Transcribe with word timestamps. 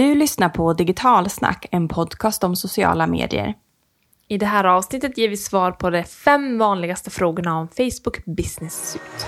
Du 0.00 0.14
lyssnar 0.14 0.48
på 0.48 0.72
Digitalsnack, 0.72 1.66
en 1.70 1.88
podcast 1.88 2.44
om 2.44 2.56
sociala 2.56 3.06
medier. 3.06 3.54
I 4.28 4.38
det 4.38 4.46
här 4.46 4.64
avsnittet 4.64 5.18
ger 5.18 5.28
vi 5.28 5.36
svar 5.36 5.72
på 5.72 5.90
de 5.90 6.04
fem 6.04 6.58
vanligaste 6.58 7.10
frågorna 7.10 7.58
om 7.58 7.68
Facebook 7.68 8.24
Business 8.24 8.90
Suite. 8.90 9.26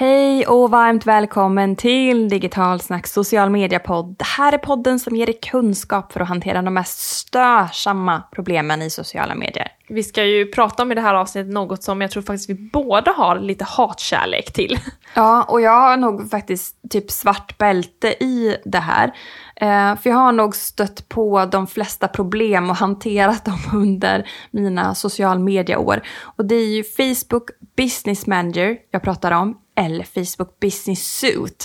Hej 0.00 0.46
och 0.46 0.70
varmt 0.70 1.06
välkommen 1.06 1.76
till 1.76 2.28
Digitalsnack 2.28 3.06
social 3.06 3.50
media-podd. 3.50 4.16
Det 4.18 4.24
här 4.24 4.52
är 4.52 4.58
podden 4.58 4.98
som 4.98 5.16
ger 5.16 5.26
dig 5.26 5.38
kunskap 5.42 6.12
för 6.12 6.20
att 6.20 6.28
hantera 6.28 6.62
de 6.62 6.74
mest 6.74 6.98
störsamma 6.98 8.22
problemen 8.32 8.82
i 8.82 8.90
sociala 8.90 9.34
medier. 9.34 9.68
Vi 9.88 10.02
ska 10.02 10.24
ju 10.24 10.46
prata 10.46 10.82
om 10.82 10.92
i 10.92 10.94
det 10.94 11.00
här 11.00 11.14
avsnittet 11.14 11.52
något 11.52 11.82
som 11.82 12.00
jag 12.00 12.10
tror 12.10 12.22
faktiskt 12.22 12.50
vi 12.50 12.54
båda 12.54 13.10
har 13.10 13.38
lite 13.38 13.64
hatkärlek 13.64 14.52
till. 14.52 14.78
Ja, 15.14 15.42
och 15.42 15.60
jag 15.60 15.80
har 15.80 15.96
nog 15.96 16.30
faktiskt 16.30 16.76
typ 16.90 17.10
svart 17.10 17.58
bälte 17.58 18.08
i 18.08 18.56
det 18.64 18.78
här. 18.78 19.12
Eh, 19.56 19.96
för 19.96 20.10
jag 20.10 20.16
har 20.16 20.32
nog 20.32 20.56
stött 20.56 21.08
på 21.08 21.44
de 21.44 21.66
flesta 21.66 22.08
problem 22.08 22.70
och 22.70 22.76
hanterat 22.76 23.44
dem 23.44 23.58
under 23.74 24.28
mina 24.50 24.94
social 24.94 25.38
media-år. 25.38 26.02
Och 26.22 26.44
det 26.44 26.54
är 26.54 26.66
ju 26.66 26.84
Facebook 26.84 27.50
Business 27.76 28.26
Manager 28.26 28.76
jag 28.90 29.02
pratar 29.02 29.32
om, 29.32 29.56
eller 29.80 30.04
Facebook 30.04 30.60
Business 30.60 31.18
Suite. 31.18 31.64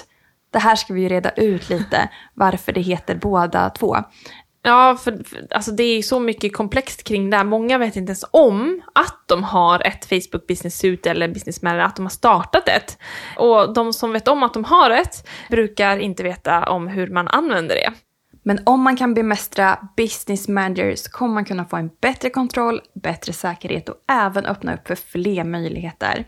Det 0.51 0.59
här 0.59 0.75
ska 0.75 0.93
vi 0.93 1.01
ju 1.01 1.09
reda 1.09 1.29
ut 1.29 1.69
lite, 1.69 2.09
varför 2.33 2.71
det 2.71 2.81
heter 2.81 3.15
båda 3.15 3.69
två. 3.69 3.97
Ja, 4.61 4.97
för, 5.03 5.23
för 5.23 5.47
alltså 5.51 5.71
det 5.71 5.83
är 5.83 6.01
så 6.01 6.19
mycket 6.19 6.55
komplext 6.55 7.03
kring 7.03 7.29
det 7.29 7.37
här. 7.37 7.43
Många 7.43 7.77
vet 7.77 7.95
inte 7.95 8.09
ens 8.09 8.25
om 8.31 8.81
att 8.93 9.23
de 9.25 9.43
har 9.43 9.87
ett 9.87 10.05
Facebook 10.05 10.47
Business 10.47 10.77
Suite 10.77 11.09
eller 11.09 11.27
Business 11.27 11.61
Manager, 11.61 11.85
att 11.85 11.95
de 11.95 12.01
har 12.01 12.09
startat 12.09 12.69
ett. 12.69 12.97
Och 13.37 13.73
de 13.73 13.93
som 13.93 14.11
vet 14.11 14.27
om 14.27 14.43
att 14.43 14.53
de 14.53 14.63
har 14.63 14.89
ett 14.89 15.27
brukar 15.49 15.97
inte 15.97 16.23
veta 16.23 16.69
om 16.69 16.87
hur 16.87 17.07
man 17.07 17.27
använder 17.27 17.75
det. 17.75 17.93
Men 18.43 18.59
om 18.65 18.81
man 18.81 18.97
kan 18.97 19.13
bemästra 19.13 19.89
business 19.97 20.47
managers 20.47 20.99
så 20.99 21.11
kommer 21.11 21.33
man 21.33 21.45
kunna 21.45 21.65
få 21.65 21.77
en 21.77 21.89
bättre 22.01 22.29
kontroll, 22.29 22.81
bättre 22.93 23.33
säkerhet 23.33 23.89
och 23.89 23.95
även 24.07 24.45
öppna 24.45 24.73
upp 24.73 24.87
för 24.87 24.95
fler 24.95 25.43
möjligheter. 25.43 26.25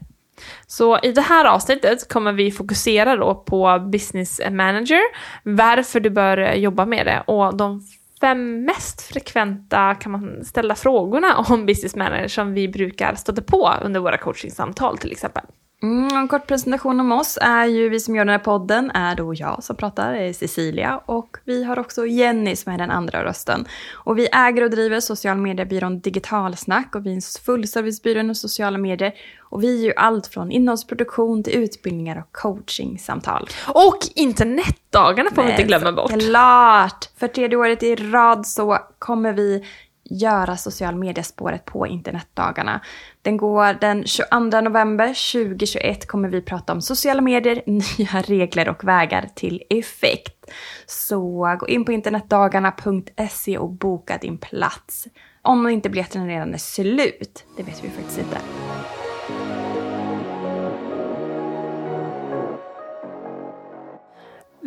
Så 0.68 1.00
i 1.04 1.12
det 1.12 1.22
här 1.22 1.46
avsnittet 1.46 2.14
kommer 2.14 2.34
vi 2.34 2.52
fokusera 2.52 3.16
då 3.16 3.36
på 3.36 3.90
business 3.92 4.42
manager, 4.52 5.02
varför 5.44 6.00
du 6.00 6.10
bör 6.10 6.38
eh, 6.38 6.54
jobba 6.54 6.86
med 6.86 7.06
det 7.06 7.24
och 7.28 7.58
de 7.58 7.82
fem 8.22 8.66
mest 8.66 9.02
frekventa 9.02 9.96
kan 9.96 10.12
man 10.12 10.46
ställa 10.46 10.76
frågorna 10.76 11.38
om 11.38 11.66
business 11.66 11.96
manager 11.96 12.28
som 12.28 12.54
vi 12.54 12.68
brukar 12.68 13.16
stöta 13.16 13.42
på 13.42 13.74
under 13.82 14.00
våra 14.00 14.18
coachingsamtal 14.18 14.98
till 14.98 15.12
exempel. 15.12 15.44
Mm, 15.84 16.18
en 16.18 16.28
kort 16.28 16.48
presentation 16.48 17.00
om 17.00 17.12
oss 17.12 17.38
är 17.42 17.66
ju 17.66 17.90
vi 17.90 18.00
som 18.00 18.16
gör 18.16 18.26
den 18.26 18.32
här 18.32 18.40
podden 18.40 18.92
är 18.92 19.16
då 19.16 19.34
jag 19.34 19.64
som 19.64 19.76
pratar, 19.76 20.14
är 20.14 20.34
Cecilia 20.34 21.02
och 21.06 21.38
vi 21.46 21.64
har 21.64 21.80
också 21.80 22.06
Jenny 22.06 22.56
som 22.56 22.74
är 22.74 22.78
den 22.78 22.92
andra 22.92 23.24
rösten. 23.24 23.68
Och 23.94 24.18
vi 24.18 24.28
äger 24.32 24.64
och 24.64 24.70
driver 24.70 25.00
social 25.00 25.38
mediebyrån 25.38 26.00
Digitalsnack 26.00 26.96
och 26.96 27.06
vi 27.06 27.12
är 27.12 27.16
en 27.16 27.22
fullservicebyrå 27.46 28.20
inom 28.20 28.36
sociala 28.36 28.78
medier 28.78 29.14
och 29.40 29.64
vi 29.64 29.80
är 29.80 29.86
ju 29.86 29.94
allt 29.96 30.28
från 30.28 30.52
innehållsproduktion 30.52 31.44
till 31.44 31.56
utbildningar 31.56 32.20
och 32.20 32.32
coachingsamtal. 32.32 33.50
Och 33.68 33.98
internetdagarna 34.16 35.30
får 35.36 35.44
vi 35.44 35.52
inte 35.52 35.64
glömma 35.64 35.92
bort. 35.92 36.12
Klart! 36.22 37.10
För 37.18 37.28
tredje 37.28 37.58
året 37.58 37.84
i 37.84 37.96
rad 37.96 38.48
så 38.48 38.78
kommer 39.00 39.34
vi 39.34 39.64
göra 40.10 40.58
social 40.58 40.96
mediespåret 40.96 41.66
på 41.66 41.88
internetdagarna. 41.88 42.82
Den 43.22 43.38
går 43.38 43.74
den 43.82 44.04
22 44.06 44.62
november 44.62 45.08
2021 45.08 46.08
kommer 46.08 46.30
vi 46.30 46.42
prata 46.42 46.74
om 46.74 46.82
sociala 46.82 47.22
medier, 47.22 47.64
nya 47.98 48.22
regler 48.22 48.70
och 48.70 48.84
vägar 48.84 49.30
till 49.36 49.64
effekt. 49.70 50.52
Så 50.86 51.56
gå 51.60 51.68
in 51.68 51.86
på 51.86 51.92
internetdagarna.se 51.92 53.58
och 53.58 53.72
boka 53.72 54.18
din 54.22 54.38
plats. 54.38 55.08
Om 55.42 55.70
inte 55.70 55.90
biljetterna 55.90 56.28
redan 56.28 56.54
är 56.54 56.58
slut, 56.58 57.46
det 57.58 57.64
vet 57.64 57.84
vi 57.84 57.90
faktiskt 57.90 58.20
inte. 58.20 58.38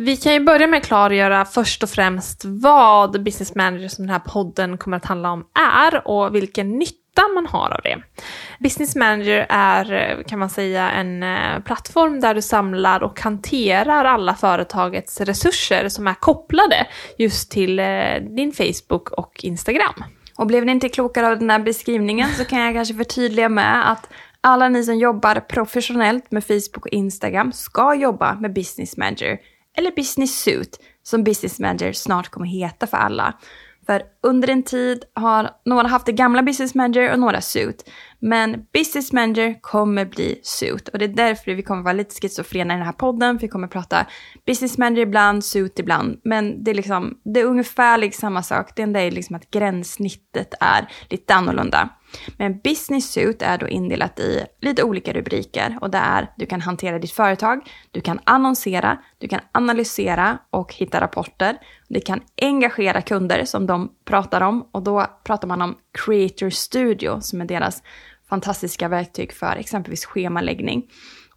Vi 0.01 0.17
kan 0.17 0.33
ju 0.33 0.39
börja 0.39 0.67
med 0.67 0.77
att 0.77 0.85
klargöra 0.85 1.45
först 1.45 1.83
och 1.83 1.89
främst 1.89 2.45
vad 2.45 3.23
Business 3.23 3.55
Manager 3.55 3.87
som 3.87 4.05
den 4.05 4.09
här 4.09 4.19
podden 4.19 4.77
kommer 4.77 4.97
att 4.97 5.05
handla 5.05 5.31
om 5.31 5.45
är 5.53 6.07
och 6.07 6.35
vilken 6.35 6.79
nytta 6.79 7.21
man 7.35 7.45
har 7.45 7.69
av 7.71 7.79
det. 7.83 7.97
Business 8.59 8.95
Manager 8.95 9.45
är, 9.49 10.23
kan 10.27 10.39
man 10.39 10.49
säga, 10.49 10.91
en 10.91 11.23
eh, 11.23 11.59
plattform 11.65 12.19
där 12.19 12.35
du 12.35 12.41
samlar 12.41 13.03
och 13.03 13.21
hanterar 13.21 14.05
alla 14.05 14.35
företagets 14.35 15.21
resurser 15.21 15.89
som 15.89 16.07
är 16.07 16.13
kopplade 16.13 16.87
just 17.17 17.51
till 17.51 17.79
eh, 17.79 18.15
din 18.35 18.53
Facebook 18.53 19.09
och 19.09 19.39
Instagram. 19.43 20.03
Och 20.35 20.47
blev 20.47 20.65
ni 20.65 20.71
inte 20.71 20.89
klokare 20.89 21.27
av 21.27 21.39
den 21.39 21.49
här 21.49 21.59
beskrivningen 21.59 22.29
så 22.29 22.45
kan 22.45 22.59
jag 22.59 22.73
kanske 22.73 22.93
förtydliga 22.93 23.49
med 23.49 23.91
att 23.91 24.09
alla 24.41 24.69
ni 24.69 24.83
som 24.83 24.97
jobbar 24.97 25.35
professionellt 25.35 26.31
med 26.31 26.43
Facebook 26.45 26.85
och 26.85 26.91
Instagram 26.91 27.51
ska 27.51 27.95
jobba 27.95 28.33
med 28.33 28.53
Business 28.53 28.97
Manager 28.97 29.37
eller 29.77 29.91
Business 29.91 30.39
Suit 30.39 30.79
som 31.03 31.23
Business 31.23 31.59
Manager 31.59 31.93
snart 31.93 32.29
kommer 32.29 32.47
heta 32.47 32.87
för 32.87 32.97
alla. 32.97 33.33
För 33.85 34.03
under 34.23 34.49
en 34.49 34.63
tid 34.63 35.03
har 35.13 35.49
några 35.65 35.87
haft 35.87 36.05
det 36.05 36.11
gamla 36.11 36.43
Business 36.43 36.75
Manager 36.75 37.11
och 37.13 37.19
några 37.19 37.41
Suit. 37.41 37.89
Men 38.19 38.65
Business 38.73 39.11
Manager 39.11 39.61
kommer 39.61 40.05
bli 40.05 40.39
Suit 40.43 40.87
och 40.87 40.99
det 40.99 41.05
är 41.05 41.09
därför 41.09 41.51
vi 41.51 41.63
kommer 41.63 41.83
vara 41.83 41.93
lite 41.93 42.15
schizofrena 42.21 42.73
i 42.73 42.77
den 42.77 42.85
här 42.85 42.93
podden. 42.93 43.39
För 43.39 43.47
vi 43.47 43.51
kommer 43.51 43.67
prata 43.67 44.05
Business 44.45 44.77
Manager 44.77 45.01
ibland, 45.01 45.45
Suit 45.45 45.79
ibland. 45.79 46.21
Men 46.23 46.63
det 46.63 46.71
är 46.71 46.75
liksom, 46.75 47.17
det 47.23 47.39
är 47.39 47.45
ungefär 47.45 48.11
samma 48.11 48.43
sak. 48.43 48.75
Det 48.75 48.81
enda 48.81 49.01
är 49.01 49.11
liksom 49.11 49.35
att 49.35 49.51
gränssnittet 49.51 50.53
är 50.59 50.87
lite 51.09 51.35
annorlunda. 51.35 51.89
Men 52.37 52.59
business 52.59 53.11
suit 53.11 53.41
är 53.41 53.57
då 53.57 53.67
indelat 53.67 54.19
i 54.19 54.45
lite 54.61 54.83
olika 54.83 55.13
rubriker 55.13 55.77
och 55.81 55.91
det 55.91 55.97
är 55.97 56.31
du 56.37 56.45
kan 56.45 56.61
hantera 56.61 56.99
ditt 56.99 57.11
företag, 57.11 57.59
du 57.91 58.01
kan 58.01 58.19
annonsera, 58.23 58.97
du 59.17 59.27
kan 59.27 59.39
analysera 59.51 60.37
och 60.49 60.73
hitta 60.73 61.01
rapporter. 61.01 61.57
Du 61.87 62.01
kan 62.01 62.21
engagera 62.41 63.01
kunder 63.01 63.45
som 63.45 63.67
de 63.67 63.91
pratar 64.05 64.41
om 64.41 64.69
och 64.71 64.83
då 64.83 65.05
pratar 65.23 65.47
man 65.47 65.61
om 65.61 65.75
Creator 65.91 66.49
Studio 66.49 67.21
som 67.21 67.41
är 67.41 67.45
deras 67.45 67.83
fantastiska 68.29 68.87
verktyg 68.87 69.33
för 69.33 69.55
exempelvis 69.55 70.05
schemaläggning. 70.05 70.87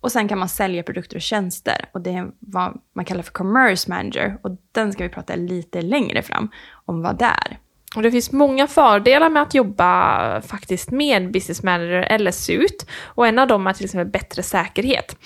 Och 0.01 0.13
sen 0.13 0.29
kan 0.29 0.39
man 0.39 0.49
sälja 0.49 0.83
produkter 0.83 1.17
och 1.17 1.23
tjänster 1.23 1.89
och 1.93 2.01
det 2.01 2.11
är 2.11 2.31
vad 2.41 2.81
man 2.95 3.05
kallar 3.05 3.23
för 3.23 3.33
commerce 3.33 3.91
manager 3.91 4.39
och 4.43 4.51
den 4.73 4.93
ska 4.93 5.05
vi 5.05 5.11
prata 5.11 5.37
lite 5.37 5.83
längre 5.83 6.23
fram 6.23 6.51
om 6.85 7.03
vad 7.03 7.19
det 7.19 7.25
är. 7.25 7.59
Och 7.97 8.03
det 8.03 8.11
finns 8.11 8.33
många 8.33 8.67
fördelar 8.67 9.31
med 9.31 9.43
att 9.43 9.55
jobba 9.55 10.41
faktiskt 10.41 10.91
med 10.91 11.33
Business 11.33 11.63
Manager 11.63 12.01
eller 12.01 12.31
SUT. 12.31 12.91
Och 13.05 13.27
en 13.27 13.39
av 13.39 13.49
dem 13.49 13.67
är 13.67 13.73
till 13.73 13.85
exempel 13.85 14.13
bättre 14.13 14.43
säkerhet. 14.43 15.17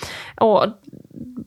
Och 0.41 0.67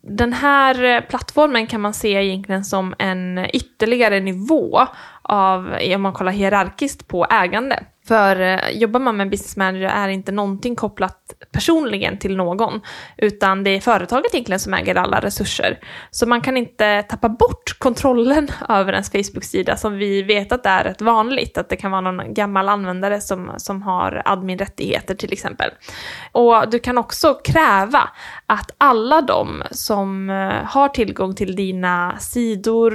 den 0.03 0.33
här 0.33 1.01
plattformen 1.01 1.67
kan 1.67 1.81
man 1.81 1.93
se 1.93 2.09
egentligen 2.09 2.63
som 2.63 2.95
en 2.99 3.47
ytterligare 3.53 4.19
nivå 4.19 4.87
av, 5.21 5.77
om 5.95 6.01
man 6.01 6.13
kollar 6.13 6.31
hierarkiskt 6.31 7.07
på 7.07 7.25
ägande. 7.25 7.83
För 8.07 8.41
eh, 8.41 8.69
jobbar 8.69 8.99
man 8.99 9.17
med 9.17 9.29
business 9.29 9.57
manager 9.57 9.87
är 9.87 10.09
inte 10.09 10.31
någonting 10.31 10.75
kopplat 10.75 11.20
personligen 11.51 12.17
till 12.17 12.37
någon, 12.37 12.81
utan 13.17 13.63
det 13.63 13.69
är 13.69 13.79
företaget 13.79 14.33
egentligen 14.33 14.59
som 14.59 14.73
äger 14.73 14.95
alla 14.95 15.19
resurser. 15.19 15.79
Så 16.11 16.25
man 16.25 16.41
kan 16.41 16.57
inte 16.57 17.03
tappa 17.03 17.29
bort 17.29 17.79
kontrollen 17.79 18.47
över 18.69 18.93
ens 18.93 19.11
Facebook-sida 19.11 19.77
som 19.77 19.97
vi 19.97 20.21
vet 20.21 20.51
att 20.51 20.63
det 20.63 20.69
är 20.69 20.83
rätt 20.83 21.01
vanligt, 21.01 21.57
att 21.57 21.69
det 21.69 21.75
kan 21.75 21.91
vara 21.91 22.01
någon 22.01 22.33
gammal 22.33 22.69
användare 22.69 23.21
som, 23.21 23.51
som 23.57 23.81
har 23.81 24.21
admin-rättigheter 24.25 25.15
till 25.15 25.33
exempel. 25.33 25.69
Och 26.31 26.69
du 26.69 26.79
kan 26.79 26.97
också 26.97 27.33
kräva 27.33 28.09
att 28.45 28.71
alla 28.77 29.21
de 29.21 29.63
som 29.71 30.29
eh, 30.29 30.35
har 30.65 30.89
tillgång 30.89 31.35
till 31.35 31.55
dina 31.55 32.17
sidor, 32.19 32.93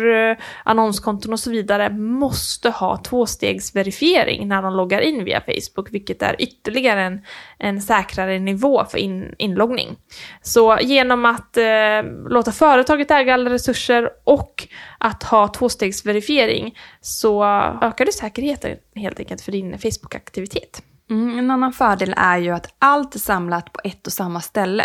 annonskonton 0.65 1.33
och 1.33 1.41
så 1.41 1.51
vidare 1.51 1.91
måste 1.91 2.71
ha 2.71 2.97
tvåstegsverifiering 2.97 4.49
när 4.49 4.63
de 4.63 4.75
loggar 4.75 5.01
in 5.01 5.25
via 5.25 5.41
Facebook, 5.41 5.89
vilket 5.91 6.23
är 6.23 6.37
ytterligare 6.39 7.03
en, 7.03 7.21
en 7.59 7.83
säkrare 7.83 8.39
nivå 8.39 8.85
för 8.85 8.99
in, 8.99 9.35
inloggning. 9.39 9.97
Så 10.43 10.79
genom 10.81 11.25
att 11.25 11.57
eh, 11.57 12.03
låta 12.29 12.53
företaget 12.53 13.11
äga 13.11 13.35
alla 13.35 13.51
resurser 13.51 14.11
och 14.25 14.69
att 14.99 15.23
ha 15.23 15.49
tvåstegsverifiering 15.49 16.79
så 17.01 17.45
ökar 17.83 18.07
du 18.07 18.13
säkerheten 18.13 18.77
helt 18.95 19.19
enkelt 19.19 19.41
för 19.41 19.53
din 19.53 19.79
Facebook-aktivitet. 19.79 20.83
Mm, 21.11 21.39
en 21.39 21.51
annan 21.51 21.73
fördel 21.73 22.15
är 22.17 22.39
ju 22.39 22.51
att 22.51 22.75
allt 22.79 23.15
är 23.15 23.19
samlat 23.19 23.73
på 23.73 23.81
ett 23.85 24.07
och 24.07 24.13
samma 24.13 24.41
ställe. 24.41 24.85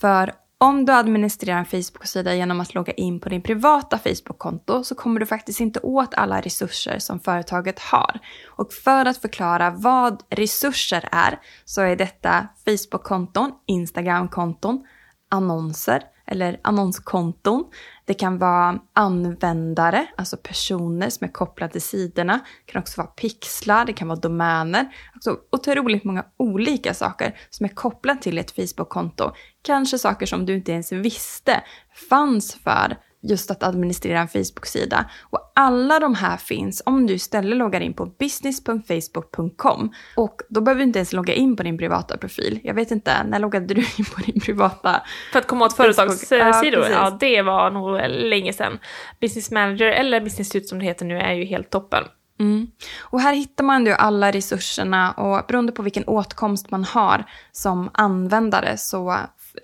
För 0.00 0.32
om 0.64 0.84
du 0.84 0.92
administrerar 0.92 1.58
en 1.58 1.64
Facebook-sida 1.64 2.34
genom 2.34 2.60
att 2.60 2.74
logga 2.74 2.92
in 2.92 3.20
på 3.20 3.28
din 3.28 3.42
privata 3.42 3.98
Facebook-konto 3.98 4.84
så 4.84 4.94
kommer 4.94 5.20
du 5.20 5.26
faktiskt 5.26 5.60
inte 5.60 5.80
åt 5.80 6.14
alla 6.14 6.40
resurser 6.40 6.98
som 6.98 7.20
företaget 7.20 7.78
har. 7.78 8.20
Och 8.48 8.72
för 8.72 9.06
att 9.06 9.16
förklara 9.18 9.70
vad 9.70 10.22
resurser 10.30 11.08
är 11.12 11.38
så 11.64 11.80
är 11.80 11.96
detta 11.96 12.48
Facebook-konton, 12.64 13.52
Instagram-konton, 13.66 14.84
annonser 15.30 16.02
eller 16.26 16.60
annonskonton. 16.62 17.64
Det 18.10 18.14
kan 18.14 18.38
vara 18.38 18.78
användare, 18.92 20.06
alltså 20.16 20.36
personer 20.36 21.10
som 21.10 21.24
är 21.24 21.32
kopplade 21.32 21.72
till 21.72 21.82
sidorna. 21.82 22.40
Det 22.66 22.72
kan 22.72 22.82
också 22.82 23.00
vara 23.00 23.10
pixlar, 23.10 23.84
det 23.84 23.92
kan 23.92 24.08
vara 24.08 24.18
domäner. 24.18 24.86
Alltså 25.14 25.36
otroligt 25.52 26.04
många 26.04 26.24
olika 26.36 26.94
saker 26.94 27.38
som 27.50 27.64
är 27.64 27.68
kopplade 27.68 28.20
till 28.20 28.38
ett 28.38 28.50
Facebook-konto. 28.50 29.32
Kanske 29.62 29.98
saker 29.98 30.26
som 30.26 30.46
du 30.46 30.54
inte 30.54 30.72
ens 30.72 30.92
visste 30.92 31.62
fanns 32.10 32.54
för 32.54 32.96
just 33.22 33.50
att 33.50 33.62
administrera 33.62 34.20
en 34.20 34.28
Facebook-sida. 34.28 35.10
Och 35.30 35.52
alla 35.54 35.98
de 35.98 36.14
här 36.14 36.36
finns 36.36 36.82
om 36.86 37.06
du 37.06 37.14
istället 37.14 37.56
loggar 37.56 37.80
in 37.80 37.94
på 37.94 38.06
business.facebook.com. 38.06 39.92
Och 40.16 40.40
då 40.48 40.60
behöver 40.60 40.78
du 40.78 40.84
inte 40.84 40.98
ens 40.98 41.12
logga 41.12 41.34
in 41.34 41.56
på 41.56 41.62
din 41.62 41.78
privata 41.78 42.16
profil. 42.16 42.60
Jag 42.64 42.74
vet 42.74 42.90
inte, 42.90 43.24
när 43.24 43.38
loggade 43.38 43.74
du 43.74 43.80
in 43.80 44.04
på 44.14 44.20
din 44.20 44.40
privata? 44.40 45.02
För 45.32 45.38
att 45.38 45.46
komma 45.46 45.64
åt 45.64 45.76
företagssidor? 45.76 46.84
Ja, 46.84 46.90
ja, 46.90 47.16
det 47.20 47.42
var 47.42 47.70
nog 47.70 48.00
länge 48.08 48.52
sedan. 48.52 48.78
Business 49.20 49.50
Manager, 49.50 49.86
eller 49.86 50.20
Business 50.20 50.48
Suite 50.48 50.66
som 50.66 50.78
det 50.78 50.84
heter 50.84 51.06
nu, 51.06 51.18
är 51.18 51.32
ju 51.32 51.44
helt 51.44 51.70
toppen. 51.70 52.04
Mm. 52.40 52.70
Och 53.00 53.20
här 53.20 53.34
hittar 53.34 53.64
man 53.64 53.86
ju 53.86 53.92
alla 53.92 54.30
resurserna 54.30 55.12
och 55.12 55.46
beroende 55.48 55.72
på 55.72 55.82
vilken 55.82 56.04
åtkomst 56.04 56.70
man 56.70 56.84
har 56.84 57.24
som 57.52 57.90
användare 57.92 58.76
så 58.76 59.16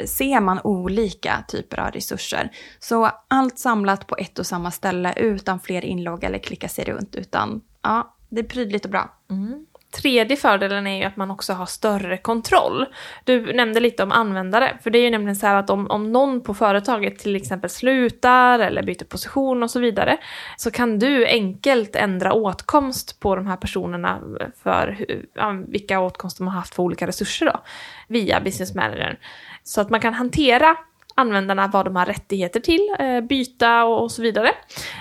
ser 0.06 0.40
man 0.40 0.61
olika 0.64 1.44
typer 1.49 1.81
av 1.81 1.90
resurser. 1.90 2.50
Så 2.78 3.11
allt 3.28 3.58
samlat 3.58 4.06
på 4.06 4.17
ett 4.17 4.38
och 4.38 4.46
samma 4.46 4.70
ställe 4.70 5.14
utan 5.17 5.61
fler 5.61 5.84
inlogg 5.84 6.25
eller 6.25 6.38
klicka 6.38 6.69
sig 6.69 6.84
runt 6.84 7.14
utan 7.14 7.61
ja, 7.82 8.17
det 8.28 8.40
är 8.40 8.44
prydligt 8.44 8.84
och 8.84 8.90
bra. 8.90 9.14
Mm. 9.31 9.67
Tredje 9.96 10.37
fördelen 10.37 10.87
är 10.87 10.98
ju 10.98 11.04
att 11.04 11.16
man 11.16 11.31
också 11.31 11.52
har 11.52 11.66
större 11.66 12.16
kontroll. 12.19 12.87
Du 13.25 13.52
nämnde 13.52 13.81
lite 13.81 14.02
om 14.02 14.12
användare, 14.12 14.78
för 14.82 14.90
det 14.90 14.98
är 14.98 15.02
ju 15.02 15.10
nämligen 15.10 15.37
så 15.37 15.46
här 15.46 15.54
att 15.54 15.70
om, 15.70 15.90
om 15.90 16.12
någon 16.12 16.40
på 16.40 16.54
företaget 16.54 17.19
till 17.19 17.37
exempel 17.37 17.70
slutar 17.70 18.58
eller 18.58 18.82
byter 18.82 19.04
position 19.04 19.62
och 19.62 19.70
så 19.70 19.81
vidare, 19.81 20.16
så 20.56 20.70
kan 20.70 20.98
du 20.98 21.26
enkelt 21.26 21.96
ändra 21.96 22.32
åtkomst 22.32 23.20
på 23.20 23.37
de 23.37 23.46
här 23.46 23.56
personerna 23.56 24.20
för 24.62 24.96
hur, 24.98 25.70
vilka 25.70 26.00
åtkomst 26.00 26.38
de 26.38 26.46
har 26.46 26.54
haft 26.54 26.75
för 26.75 26.82
olika 26.82 27.06
resurser 27.06 27.46
då, 27.46 27.60
via 28.08 28.40
business 28.40 28.75
managern. 28.75 29.16
Så 29.62 29.81
att 29.81 29.90
man 29.90 30.00
kan 30.00 30.14
hantera 30.14 30.76
användarna 31.16 31.66
vad 31.66 31.84
de 31.84 31.96
har 31.96 32.06
rättigheter 32.06 32.60
till, 32.60 32.96
eh, 32.98 33.20
byta 33.20 33.84
och 33.84 34.12
så 34.12 34.22
vidare. 34.22 34.50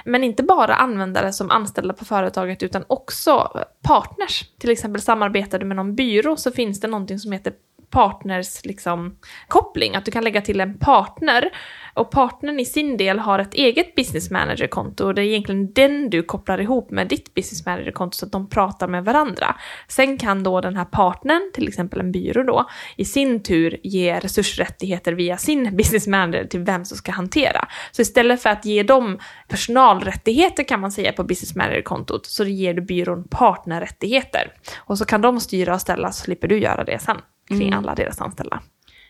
Men 0.06 0.24
inte 0.24 0.44
bara 0.44 0.76
användare 0.76 1.34
som 1.34 1.52
anställda 1.52 1.94
på 1.94 2.06
företaget 2.06 2.64
utan 2.64 2.84
också 2.88 3.62
partners. 3.82 4.50
Till 4.60 4.70
exempel 4.70 5.02
samarbetar 5.02 5.60
du 5.60 5.66
med 5.66 5.78
någon 5.78 5.96
byrå 5.96 6.38
så 6.38 6.52
finns 6.52 6.80
det 6.80 6.88
någonting 6.88 7.20
som 7.20 7.32
heter 7.32 7.54
partners 7.96 8.66
liksom, 8.66 9.16
koppling, 9.48 9.96
att 9.96 10.06
du 10.06 10.12
kan 10.12 10.24
lägga 10.24 10.42
till 10.42 10.62
en 10.62 10.80
partner 10.80 11.50
och 11.94 12.12
partnern 12.12 12.60
i 12.60 12.66
sin 12.66 12.98
del 12.98 13.20
har 13.20 13.40
ett 13.40 13.54
eget 13.54 13.96
business 13.96 14.32
manager-konto 14.32 15.06
och 15.06 15.16
det 15.16 15.22
är 15.22 15.26
egentligen 15.26 15.74
den 15.74 16.10
du 16.10 16.24
kopplar 16.24 16.62
ihop 16.62 16.92
med 16.92 17.08
ditt 17.08 17.34
business 17.34 17.66
manager-konto 17.66 18.16
så 18.16 18.26
att 18.26 18.32
de 18.32 18.50
pratar 18.50 18.88
med 18.88 19.06
varandra. 19.06 19.56
Sen 19.88 20.18
kan 20.18 20.44
då 20.44 20.62
den 20.62 20.78
här 20.78 20.86
partnern, 20.86 21.52
till 21.54 21.68
exempel 21.68 22.00
en 22.00 22.12
byrå 22.12 22.44
då, 22.44 22.70
i 22.96 23.06
sin 23.06 23.44
tur 23.44 23.80
ge 23.84 24.20
resursrättigheter 24.20 25.14
via 25.14 25.38
sin 25.38 25.76
business 25.76 26.08
manager 26.08 26.46
till 26.46 26.60
vem 26.60 26.86
som 26.86 26.98
ska 26.98 27.12
hantera. 27.12 27.68
Så 27.92 28.02
istället 28.02 28.42
för 28.42 28.50
att 28.50 28.66
ge 28.66 28.84
dem 28.84 29.20
personalrättigheter 29.48 30.64
kan 30.64 30.80
man 30.80 30.92
säga 30.92 31.14
på 31.14 31.24
business 31.24 31.56
manager-kontot 31.56 32.26
så 32.26 32.44
ger 32.44 32.74
du 32.74 32.82
byrån 32.82 33.24
partnerrättigheter. 33.24 34.54
Och 34.78 34.98
så 34.98 35.06
kan 35.06 35.22
de 35.22 35.40
styra 35.40 35.74
och 35.74 35.82
ställa 35.82 36.12
så 36.12 36.24
slipper 36.24 36.48
du 36.48 36.60
göra 36.60 36.84
det 36.84 37.00
sen 37.00 37.18
kring 37.48 37.68
mm. 37.68 37.80
alla 37.80 37.96
deras 37.96 38.22
anställda. 38.22 38.62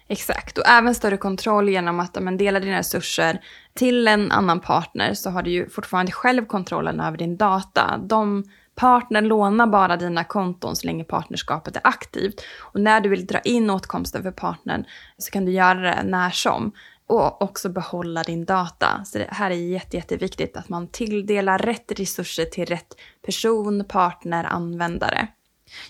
Exakt, 0.08 0.58
och 0.58 0.68
även 0.68 0.96
större 0.96 1.18
kontroll 1.18 1.70
genom 1.70 2.00
att 2.00 2.18
men, 2.22 2.38
dela 2.38 2.60
dina 2.60 2.78
resurser 2.78 3.42
till 3.74 4.08
en 4.08 4.32
annan 4.32 4.60
partner 4.60 5.14
så 5.14 5.30
har 5.30 5.44
du 5.44 5.52
ju 5.52 5.70
fortfarande 5.70 6.12
själv 6.12 6.46
kontrollen 6.46 7.00
över 7.00 7.18
din 7.18 7.38
data. 7.38 7.98
De 7.98 8.44
partner 8.76 9.22
lånar 9.22 9.68
bara 9.68 9.98
dina 9.98 10.24
konton 10.24 10.76
så 10.76 10.88
länge 10.88 11.04
partnerskapet 11.04 11.76
är 11.76 11.82
aktivt. 11.84 12.42
Och 12.60 12.82
när 12.82 13.02
du 13.02 13.10
vill 13.10 13.26
dra 13.26 13.40
in 13.40 13.70
åtkomsten 13.70 14.24
för 14.24 14.32
partnern 14.32 14.86
så 15.18 15.32
kan 15.32 15.46
du 15.46 15.52
göra 15.52 15.80
det 15.80 16.04
när 16.04 16.30
som. 16.30 16.72
Och 17.08 17.42
också 17.42 17.70
behålla 17.70 18.24
din 18.24 18.46
data. 18.46 19.02
Så 19.06 19.18
det 19.18 19.28
här 19.32 19.52
är 19.52 19.56
jätte, 19.56 19.98
jätteviktigt 19.98 20.58
att 20.58 20.70
man 20.70 20.88
tilldelar 20.88 21.58
rätt 21.58 22.00
resurser 22.00 22.46
till 22.46 22.66
rätt 22.66 22.96
person, 23.26 23.86
partner, 23.88 24.44
användare. 24.44 25.28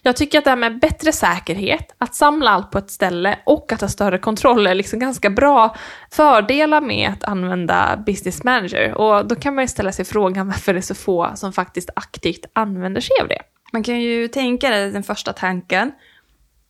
Jag 0.02 0.16
tycker 0.16 0.38
att 0.38 0.44
det 0.44 0.50
här 0.50 0.58
med 0.58 0.80
bättre 0.80 1.12
säkerhet, 1.12 1.96
att 1.98 2.16
samla 2.16 2.50
allt 2.50 2.72
på 2.72 2.78
ett 2.78 2.92
ställe 2.92 3.40
och 3.44 3.74
att 3.74 3.82
ha 3.82 3.88
större 3.88 4.18
kontroll 4.18 4.68
är 4.68 4.76
liksom 4.76 5.00
ganska 5.00 5.30
bra 5.30 5.76
fördelar 6.12 6.82
med 6.82 7.10
att 7.10 7.24
använda 7.24 8.04
Business 8.06 8.44
Manager. 8.44 8.94
Och 8.94 9.28
då 9.28 9.36
kan 9.36 9.56
man 9.56 9.64
ju 9.64 9.68
ställa 9.68 9.92
sig 9.92 10.06
frågan 10.06 10.48
varför 10.48 10.74
det 10.74 10.80
är 10.80 10.82
så 10.82 10.96
få 10.96 11.32
som 11.36 11.54
faktiskt 11.54 11.90
aktivt 11.96 12.46
använder 12.54 13.02
sig 13.02 13.16
av 13.22 13.28
det. 13.28 13.42
Man 13.74 13.84
kan 13.84 14.02
ju 14.02 14.28
tänka 14.28 14.70
det, 14.70 14.92
den 14.92 15.04
första 15.04 15.34
tanken. 15.34 15.92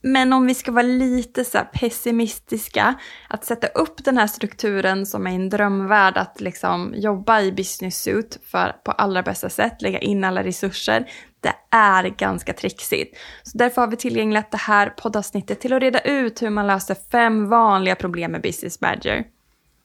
Men 0.02 0.34
om 0.34 0.48
vi 0.48 0.54
ska 0.54 0.72
vara 0.72 0.84
lite 0.84 1.46
så 1.46 1.60
pessimistiska, 1.74 2.94
att 3.30 3.46
sätta 3.46 3.68
upp 3.68 4.06
den 4.06 4.18
här 4.18 4.28
strukturen 4.28 5.06
som 5.06 5.28
är 5.28 5.32
en 5.32 5.50
drömvärld 5.50 6.18
att 6.18 6.42
liksom 6.42 6.94
jobba 6.96 7.42
i 7.42 7.52
business 7.52 8.02
suit 8.02 8.40
för 8.52 8.76
på 8.84 8.92
allra 8.92 9.24
bästa 9.24 9.50
sätt, 9.50 9.82
lägga 9.82 10.00
in 10.00 10.24
alla 10.24 10.44
resurser, 10.44 11.06
det 11.46 11.56
är 11.78 12.04
ganska 12.04 12.54
trixigt. 12.54 13.18
Så 13.44 13.58
därför 13.58 13.82
har 13.82 13.88
vi 13.88 13.96
tillgängligt 13.96 14.52
det 14.52 14.58
här 14.58 14.90
poddavsnittet 14.90 15.60
till 15.60 15.74
att 15.74 15.82
reda 15.82 16.00
ut 16.00 16.42
hur 16.42 16.50
man 16.50 16.68
löser 16.68 16.96
fem 17.12 17.50
vanliga 17.50 17.96
problem 17.96 18.32
med 18.32 18.42
Business 18.42 18.82
Manager. 18.82 19.24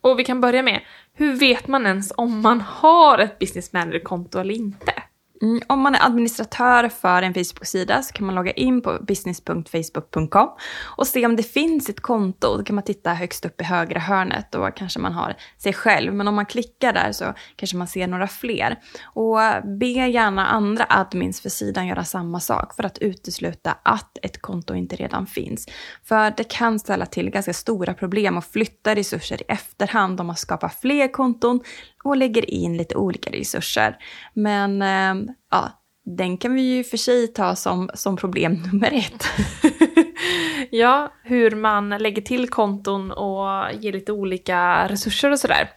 Och 0.00 0.18
vi 0.18 0.24
kan 0.24 0.40
börja 0.40 0.62
med, 0.62 0.80
hur 1.14 1.32
vet 1.32 1.68
man 1.68 1.86
ens 1.86 2.12
om 2.16 2.40
man 2.40 2.60
har 2.60 3.18
ett 3.18 3.38
Business 3.38 3.72
Manager-konto 3.72 4.38
eller 4.38 4.54
inte? 4.54 4.92
Mm, 5.42 5.62
om 5.66 5.80
man 5.80 5.94
är 5.94 6.06
administratör 6.06 6.88
för 6.88 7.22
en 7.22 7.34
Facebook-sida 7.34 8.02
så 8.02 8.12
kan 8.12 8.26
man 8.26 8.34
logga 8.34 8.52
in 8.52 8.82
på 8.82 8.98
business.facebook.com 9.02 10.48
och 10.96 11.06
se 11.06 11.26
om 11.26 11.36
det 11.36 11.42
finns 11.42 11.88
ett 11.88 12.00
konto. 12.00 12.56
Då 12.56 12.64
kan 12.64 12.74
man 12.74 12.84
titta 12.84 13.14
högst 13.14 13.44
upp 13.44 13.60
i 13.60 13.64
högra 13.64 14.00
hörnet 14.00 14.52
Då 14.52 14.70
kanske 14.76 14.98
man 14.98 15.12
har 15.12 15.36
sig 15.58 15.72
själv. 15.72 16.14
Men 16.14 16.28
om 16.28 16.34
man 16.34 16.46
klickar 16.46 16.92
där 16.92 17.12
så 17.12 17.34
kanske 17.56 17.76
man 17.76 17.86
ser 17.86 18.06
några 18.06 18.28
fler. 18.28 18.78
Och 19.04 19.38
be 19.78 19.86
gärna 19.86 20.46
andra 20.46 20.86
admins 20.88 21.40
för 21.40 21.48
sidan 21.48 21.86
göra 21.86 22.04
samma 22.04 22.40
sak 22.40 22.74
för 22.74 22.84
att 22.84 22.98
utesluta 22.98 23.76
att 23.82 24.18
ett 24.22 24.42
konto 24.42 24.74
inte 24.74 24.96
redan 24.96 25.26
finns. 25.26 25.68
För 26.04 26.34
det 26.36 26.44
kan 26.44 26.78
ställa 26.78 27.06
till 27.06 27.30
ganska 27.30 27.52
stora 27.52 27.94
problem 27.94 28.38
att 28.38 28.46
flytta 28.46 28.94
resurser 28.94 29.42
i 29.42 29.44
efterhand 29.48 30.20
om 30.20 30.26
man 30.26 30.36
skapar 30.36 30.68
fler 30.68 31.12
konton 31.12 31.60
och 32.04 32.16
lägger 32.16 32.50
in 32.50 32.76
lite 32.76 32.96
olika 32.96 33.30
resurser. 33.30 33.96
Men 34.34 34.82
eh, 34.82 35.29
ja, 35.50 35.80
den 36.04 36.36
kan 36.36 36.54
vi 36.54 36.62
ju 36.62 36.84
för 36.84 36.96
sig 36.96 37.28
ta 37.28 37.56
som, 37.56 37.90
som 37.94 38.16
problem 38.16 38.52
nummer 38.72 38.92
ett. 38.92 39.24
ja, 40.70 41.12
hur 41.22 41.50
man 41.50 41.90
lägger 41.90 42.22
till 42.22 42.48
konton 42.48 43.10
och 43.10 43.72
ger 43.72 43.92
lite 43.92 44.12
olika 44.12 44.88
resurser 44.88 45.30
och 45.30 45.38
sådär. 45.38 45.70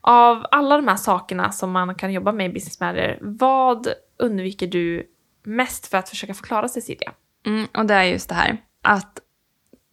Av 0.00 0.46
alla 0.50 0.76
de 0.76 0.88
här 0.88 0.96
sakerna 0.96 1.52
som 1.52 1.72
man 1.72 1.94
kan 1.94 2.12
jobba 2.12 2.32
med 2.32 2.50
i 2.50 2.52
Business 2.52 2.80
Manager, 2.80 3.18
vad 3.20 3.88
undviker 4.18 4.66
du 4.66 5.06
mest 5.44 5.86
för 5.86 5.98
att 5.98 6.08
försöka 6.08 6.34
förklara 6.34 6.68
Cecilia? 6.68 7.12
Mm, 7.46 7.66
och 7.76 7.86
det 7.86 7.94
är 7.94 8.04
just 8.04 8.28
det 8.28 8.34
här 8.34 8.56
att 8.82 9.20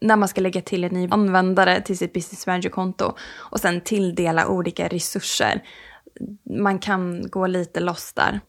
när 0.01 0.15
man 0.15 0.27
ska 0.27 0.41
lägga 0.41 0.61
till 0.61 0.83
en 0.83 0.93
ny 0.93 1.07
användare 1.11 1.81
till 1.81 1.97
sitt 1.97 2.13
business 2.13 2.47
manager-konto 2.47 3.15
och 3.33 3.59
sen 3.59 3.81
tilldela 3.81 4.47
olika 4.47 4.87
resurser. 4.87 5.63
Man 6.61 6.79
kan 6.79 7.29
gå 7.29 7.47
lite 7.47 7.79
loss 7.79 8.13
där. 8.13 8.39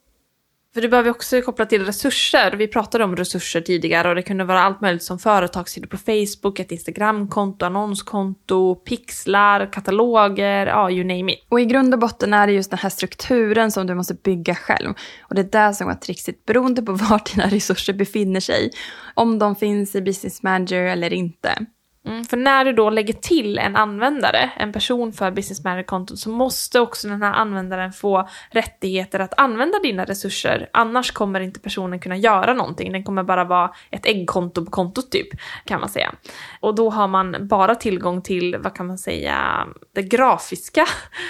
För 0.77 0.81
det 0.81 0.89
behöver 0.89 1.11
också 1.11 1.43
koppla 1.43 1.67
till 1.67 1.85
resurser. 1.85 2.53
Vi 2.53 2.69
pratade 2.69 3.05
om 3.05 3.17
resurser 3.17 3.61
tidigare 3.61 4.09
och 4.09 4.15
det 4.15 4.23
kunde 4.23 4.45
vara 4.45 4.61
allt 4.61 4.81
möjligt 4.81 5.03
som 5.03 5.19
företagssidor 5.19 5.89
på 5.89 5.97
Facebook, 5.97 6.59
ett 6.61 6.73
Instagramkonto, 6.73 7.67
annonskonto, 7.67 8.75
pixlar, 8.75 9.73
kataloger, 9.73 10.67
ja 10.67 10.91
you 10.91 11.05
name 11.05 11.33
it. 11.33 11.47
Och 11.49 11.61
i 11.61 11.65
grund 11.65 11.95
och 11.95 12.01
botten 12.01 12.35
är 12.35 12.47
det 12.47 12.53
just 12.53 12.71
den 12.71 12.79
här 12.79 12.91
strukturen 12.91 13.73
som 13.73 13.87
du 13.87 13.95
måste 13.95 14.15
bygga 14.15 14.55
själv. 14.55 14.95
Och 15.21 15.35
det 15.35 15.41
är 15.41 15.51
där 15.51 15.73
som 15.73 15.89
är 15.89 15.95
trixigt 15.95 16.47
beroende 16.47 16.83
på 16.83 16.93
var 17.11 17.35
dina 17.35 17.49
resurser 17.49 17.93
befinner 17.93 18.41
sig. 18.41 18.71
Om 19.15 19.39
de 19.39 19.57
finns 19.57 19.95
i 19.95 20.03
Business 20.03 20.43
Manager 20.43 20.83
eller 20.83 21.13
inte. 21.13 21.67
Mm, 22.07 22.25
för 22.25 22.37
när 22.37 22.65
du 22.65 22.73
då 22.73 22.91
lägger 22.91 23.15
till 23.15 23.59
en 23.59 23.77
användare, 23.77 24.51
en 24.57 24.73
person 24.73 25.13
för 25.13 25.31
Business 25.31 25.65
Manager-kontot, 25.65 26.19
så 26.19 26.31
måste 26.31 26.81
också 26.81 27.09
den 27.09 27.23
här 27.23 27.33
användaren 27.33 27.93
få 27.93 28.29
rättigheter 28.51 29.21
att 29.21 29.41
använda 29.41 29.79
dina 29.79 30.05
resurser. 30.05 30.69
Annars 30.73 31.11
kommer 31.11 31.41
inte 31.41 31.61
personen 31.61 32.01
kunna 32.01 32.17
göra 32.17 32.55
någonting. 32.55 32.93
Den 32.93 33.05
kommer 33.05 33.23
bara 33.23 33.45
vara 33.45 33.71
ett 33.91 34.07
äggkonto 34.07 34.65
på 34.65 34.71
kontot 34.71 35.11
typ, 35.11 35.29
kan 35.65 35.81
man 35.81 35.89
säga. 35.89 36.15
Och 36.61 36.75
då 36.75 36.91
har 36.91 37.09
man 37.09 37.37
bara 37.49 37.75
tillgång 37.75 38.23
till, 38.23 38.57
vad 38.59 38.75
kan 38.75 38.87
man 38.87 38.99
säga, 38.99 39.67
det 39.95 40.03
grafiska. 40.03 40.87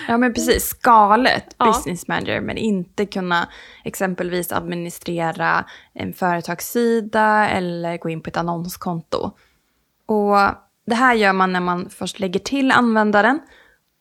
Ja 0.09 0.17
men 0.17 0.35
precis, 0.35 0.65
skalet 0.65 1.55
ja. 1.59 1.67
Business 1.67 2.09
Manager, 2.09 2.41
men 2.41 2.57
inte 2.57 3.07
kunna 3.07 3.49
exempelvis 3.85 4.53
administrera 4.53 5.65
en 5.93 6.13
företagssida 6.13 7.49
eller 7.49 7.99
gå 7.99 8.09
in 8.09 8.23
på 8.23 8.29
ett 8.29 8.37
annonskonto. 8.37 9.31
Och 10.07 10.66
det 10.87 10.95
här 10.95 11.15
gör 11.15 11.33
man 11.33 11.53
när 11.53 11.61
man 11.61 11.91
först 11.91 12.21
lägger 12.21 12.41
till 12.41 12.71
användaren 12.71 13.41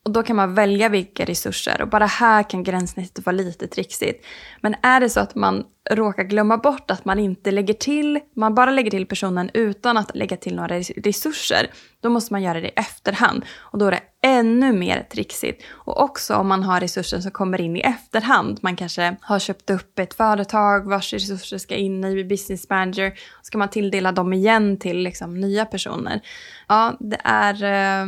och 0.06 0.12
då 0.12 0.24
kan 0.24 0.36
man 0.36 0.54
välja 0.54 0.90
vilka 0.90 1.26
resurser 1.26 1.82
och 1.82 1.88
bara 1.88 2.06
här 2.06 2.50
kan 2.50 2.64
gränssnittet 2.64 3.26
vara 3.26 3.36
lite 3.36 3.68
trixigt. 3.68 4.26
Men 4.62 4.76
är 4.82 5.00
det 5.00 5.10
så 5.10 5.20
att 5.20 5.36
man 5.36 5.66
råkar 5.92 6.24
glömma 6.24 6.58
bort 6.58 6.92
att 6.92 7.06
man 7.06 7.20
inte 7.20 7.52
lägger 7.52 7.74
till, 7.74 8.20
man 8.36 8.56
bara 8.56 8.72
lägger 8.72 8.92
till 8.92 9.06
personen 9.06 9.50
utan 9.54 9.98
att 9.98 10.16
lägga 10.16 10.38
till 10.38 10.56
några 10.56 10.80
resurser, 10.80 11.72
då 12.00 12.10
måste 12.10 12.34
man 12.34 12.44
göra 12.44 12.60
det 12.60 12.68
i 12.68 12.74
efterhand. 12.76 13.46
Och 13.58 13.80
då 13.80 13.86
är 13.86 13.92
det 13.92 14.02
ännu 14.22 14.74
mer 14.74 15.08
trixigt. 15.12 15.64
Och 15.70 16.02
också 16.02 16.36
om 16.36 16.48
man 16.48 16.64
har 16.64 16.80
resurser 16.80 17.20
som 17.20 17.32
kommer 17.32 17.62
in 17.62 17.78
i 17.78 17.80
efterhand, 17.80 18.60
man 18.62 18.76
kanske 18.76 19.16
har 19.22 19.40
köpt 19.40 19.70
upp 19.70 20.00
ett 20.00 20.14
företag 20.14 20.90
vars 20.90 21.14
resurser 21.14 21.58
ska 21.58 21.76
in 21.76 22.04
i 22.04 22.24
Business 22.24 22.70
Manager, 22.70 23.14
ska 23.42 23.58
man 23.58 23.70
tilldela 23.70 24.12
dem 24.12 24.34
igen 24.34 24.78
till 24.80 24.98
liksom, 24.98 25.40
nya 25.40 25.66
personer. 25.66 26.22
Ja, 26.68 26.98
det 27.00 27.22
är 27.24 27.64
eh, 27.64 28.08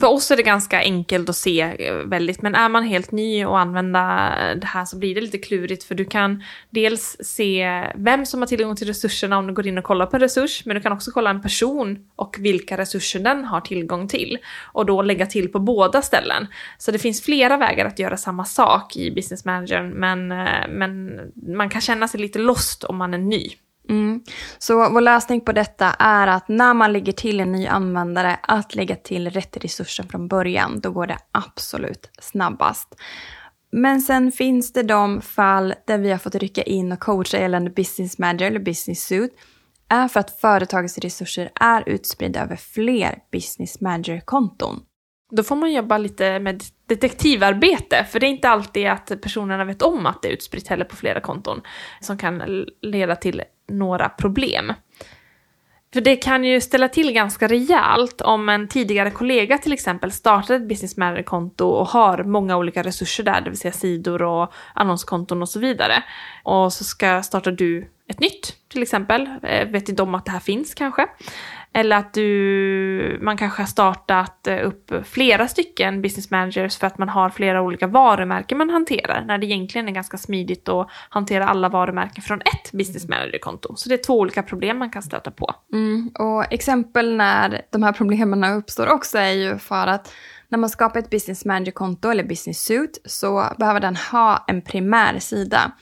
för 0.00 0.06
oss 0.06 0.30
är 0.30 0.36
det 0.36 0.42
ganska 0.42 0.78
enkelt 0.78 1.28
att 1.28 1.36
se 1.36 1.60
eh, 1.60 1.94
väldigt, 1.94 2.42
men 2.42 2.54
är 2.54 2.68
man 2.68 2.82
helt 2.82 3.12
ny 3.12 3.44
och 3.44 3.58
använda 3.58 4.34
eh, 4.38 4.56
det 4.56 4.66
här 4.66 4.84
så 4.84 4.98
blir 4.98 5.14
det 5.14 5.20
lite 5.20 5.38
klurigt 5.38 5.84
för 5.84 5.94
du 5.94 6.04
kan 6.04 6.42
dels 6.70 7.16
se 7.20 7.84
vem 7.96 8.26
som 8.26 8.40
har 8.40 8.46
tillgång 8.46 8.76
till 8.76 8.86
resurserna 8.86 9.38
om 9.38 9.46
du 9.46 9.52
går 9.52 9.66
in 9.66 9.78
och 9.78 9.84
kollar 9.84 10.06
på 10.06 10.16
en 10.16 10.20
resurs, 10.20 10.62
men 10.66 10.76
du 10.76 10.82
kan 10.82 10.92
också 10.92 11.10
kolla 11.10 11.30
en 11.30 11.42
person 11.42 12.08
och 12.16 12.36
vilka 12.38 12.78
resurser 12.78 13.20
den 13.20 13.44
har 13.44 13.60
tillgång 13.60 14.08
till 14.08 14.38
och 14.72 14.86
då 14.86 15.02
lägga 15.02 15.26
till 15.26 15.48
på 15.48 15.58
båda 15.58 16.02
ställen. 16.02 16.46
Så 16.78 16.90
det 16.90 16.98
finns 16.98 17.22
flera 17.22 17.56
vägar 17.56 17.86
att 17.86 17.98
göra 17.98 18.16
samma 18.16 18.44
sak 18.44 18.96
i 18.96 19.10
Business 19.10 19.44
Manager, 19.44 19.82
men, 19.82 20.32
eh, 20.32 20.68
men 20.68 21.20
man 21.56 21.70
kan 21.70 21.80
känna 21.80 22.08
sig 22.08 22.20
lite 22.20 22.38
lost 22.38 22.84
om 22.84 22.96
man 22.96 23.14
är 23.14 23.18
ny. 23.18 23.50
Mm. 23.88 24.22
Så 24.58 24.90
vår 24.90 25.00
lösning 25.00 25.40
på 25.40 25.52
detta 25.52 25.86
är 25.98 26.26
att 26.26 26.48
när 26.48 26.74
man 26.74 26.92
lägger 26.92 27.12
till 27.12 27.40
en 27.40 27.52
ny 27.52 27.66
användare, 27.66 28.38
att 28.42 28.74
lägga 28.74 28.96
till 28.96 29.30
rätt 29.30 29.56
resurser 29.56 30.04
från 30.04 30.28
början. 30.28 30.80
Då 30.80 30.90
går 30.90 31.06
det 31.06 31.18
absolut 31.32 32.10
snabbast. 32.20 32.94
Men 33.72 34.00
sen 34.00 34.32
finns 34.32 34.72
det 34.72 34.82
de 34.82 35.20
fall 35.20 35.74
där 35.86 35.98
vi 35.98 36.10
har 36.10 36.18
fått 36.18 36.34
rycka 36.34 36.62
in 36.62 36.92
och 36.92 37.00
coacha 37.00 37.38
gällande 37.38 37.70
business 37.70 38.18
manager 38.18 38.46
eller 38.46 38.60
business 38.60 39.00
suit 39.04 39.32
är 39.88 40.08
för 40.08 40.20
att 40.20 40.40
företagets 40.40 40.98
resurser 40.98 41.50
är 41.60 41.88
utspridda 41.88 42.42
över 42.42 42.56
fler 42.56 43.18
business 43.32 43.80
manager-konton. 43.80 44.80
Då 45.30 45.42
får 45.42 45.56
man 45.56 45.72
jobba 45.72 45.98
lite 45.98 46.38
med 46.38 46.62
detektivarbete, 46.88 48.04
för 48.04 48.20
det 48.20 48.26
är 48.26 48.30
inte 48.30 48.48
alltid 48.48 48.86
att 48.86 49.22
personerna 49.22 49.64
vet 49.64 49.82
om 49.82 50.06
att 50.06 50.22
det 50.22 50.28
är 50.28 50.32
utspritt 50.32 50.68
heller 50.68 50.84
på 50.84 50.96
flera 50.96 51.20
konton, 51.20 51.60
som 52.00 52.18
kan 52.18 52.64
leda 52.82 53.16
till 53.16 53.42
några 53.72 54.08
problem. 54.08 54.72
För 55.92 56.00
det 56.00 56.16
kan 56.16 56.44
ju 56.44 56.60
ställa 56.60 56.88
till 56.88 57.12
ganska 57.12 57.48
rejält 57.48 58.20
om 58.20 58.48
en 58.48 58.68
tidigare 58.68 59.10
kollega 59.10 59.58
till 59.58 59.72
exempel 59.72 60.12
startar 60.12 60.54
ett 60.54 60.68
business 60.68 60.96
manager-konto 60.96 61.66
och 61.66 61.88
har 61.88 62.24
många 62.24 62.56
olika 62.56 62.82
resurser 62.82 63.24
där, 63.24 63.40
det 63.40 63.50
vill 63.50 63.58
säga 63.58 63.72
sidor 63.72 64.22
och 64.22 64.52
annonskonton 64.74 65.42
och 65.42 65.48
så 65.48 65.58
vidare. 65.58 66.02
Och 66.42 66.72
så 66.72 66.84
ska 66.84 67.22
starta 67.22 67.50
du 67.50 67.90
ett 68.08 68.20
nytt 68.20 68.56
till 68.68 68.82
exempel, 68.82 69.28
eh, 69.42 69.68
vet 69.68 69.88
inte 69.88 70.02
om 70.02 70.14
att 70.14 70.24
det 70.24 70.30
här 70.30 70.40
finns 70.40 70.74
kanske. 70.74 71.06
Eller 71.74 71.96
att 71.96 72.14
du, 72.14 73.18
man 73.22 73.36
kanske 73.36 73.62
har 73.62 73.66
startat 73.66 74.46
eh, 74.46 74.66
upp 74.66 74.92
flera 75.04 75.48
stycken 75.48 76.02
business 76.02 76.30
managers 76.30 76.78
för 76.78 76.86
att 76.86 76.98
man 76.98 77.08
har 77.08 77.30
flera 77.30 77.62
olika 77.62 77.86
varumärken 77.86 78.58
man 78.58 78.70
hanterar. 78.70 79.24
När 79.26 79.38
det 79.38 79.46
egentligen 79.46 79.88
är 79.88 79.92
ganska 79.92 80.18
smidigt 80.18 80.68
att 80.68 80.88
hantera 81.08 81.48
alla 81.48 81.68
varumärken 81.68 82.22
från 82.22 82.40
ett 82.40 82.72
business 82.72 83.08
manager-konto. 83.08 83.76
Så 83.76 83.88
det 83.88 83.94
är 83.94 84.04
två 84.04 84.18
olika 84.18 84.42
problem 84.42 84.78
man 84.78 84.90
kan 84.90 85.02
stöta 85.02 85.30
på. 85.30 85.54
Mm, 85.72 86.10
och 86.18 86.52
exempel 86.52 87.16
när 87.16 87.62
de 87.70 87.82
här 87.82 87.92
problemen 87.92 88.44
uppstår 88.44 88.86
också 88.86 89.18
är 89.18 89.32
ju 89.32 89.58
för 89.58 89.86
att 89.86 90.12
när 90.48 90.58
man 90.58 90.70
skapar 90.70 91.00
ett 91.00 91.10
business 91.10 91.44
manager-konto 91.44 92.10
eller 92.10 92.24
business 92.24 92.64
suit 92.64 93.00
så 93.04 93.46
behöver 93.58 93.80
den 93.80 93.96
ha 93.96 94.44
en 94.48 94.62
primär 94.62 95.18
sida. 95.18 95.72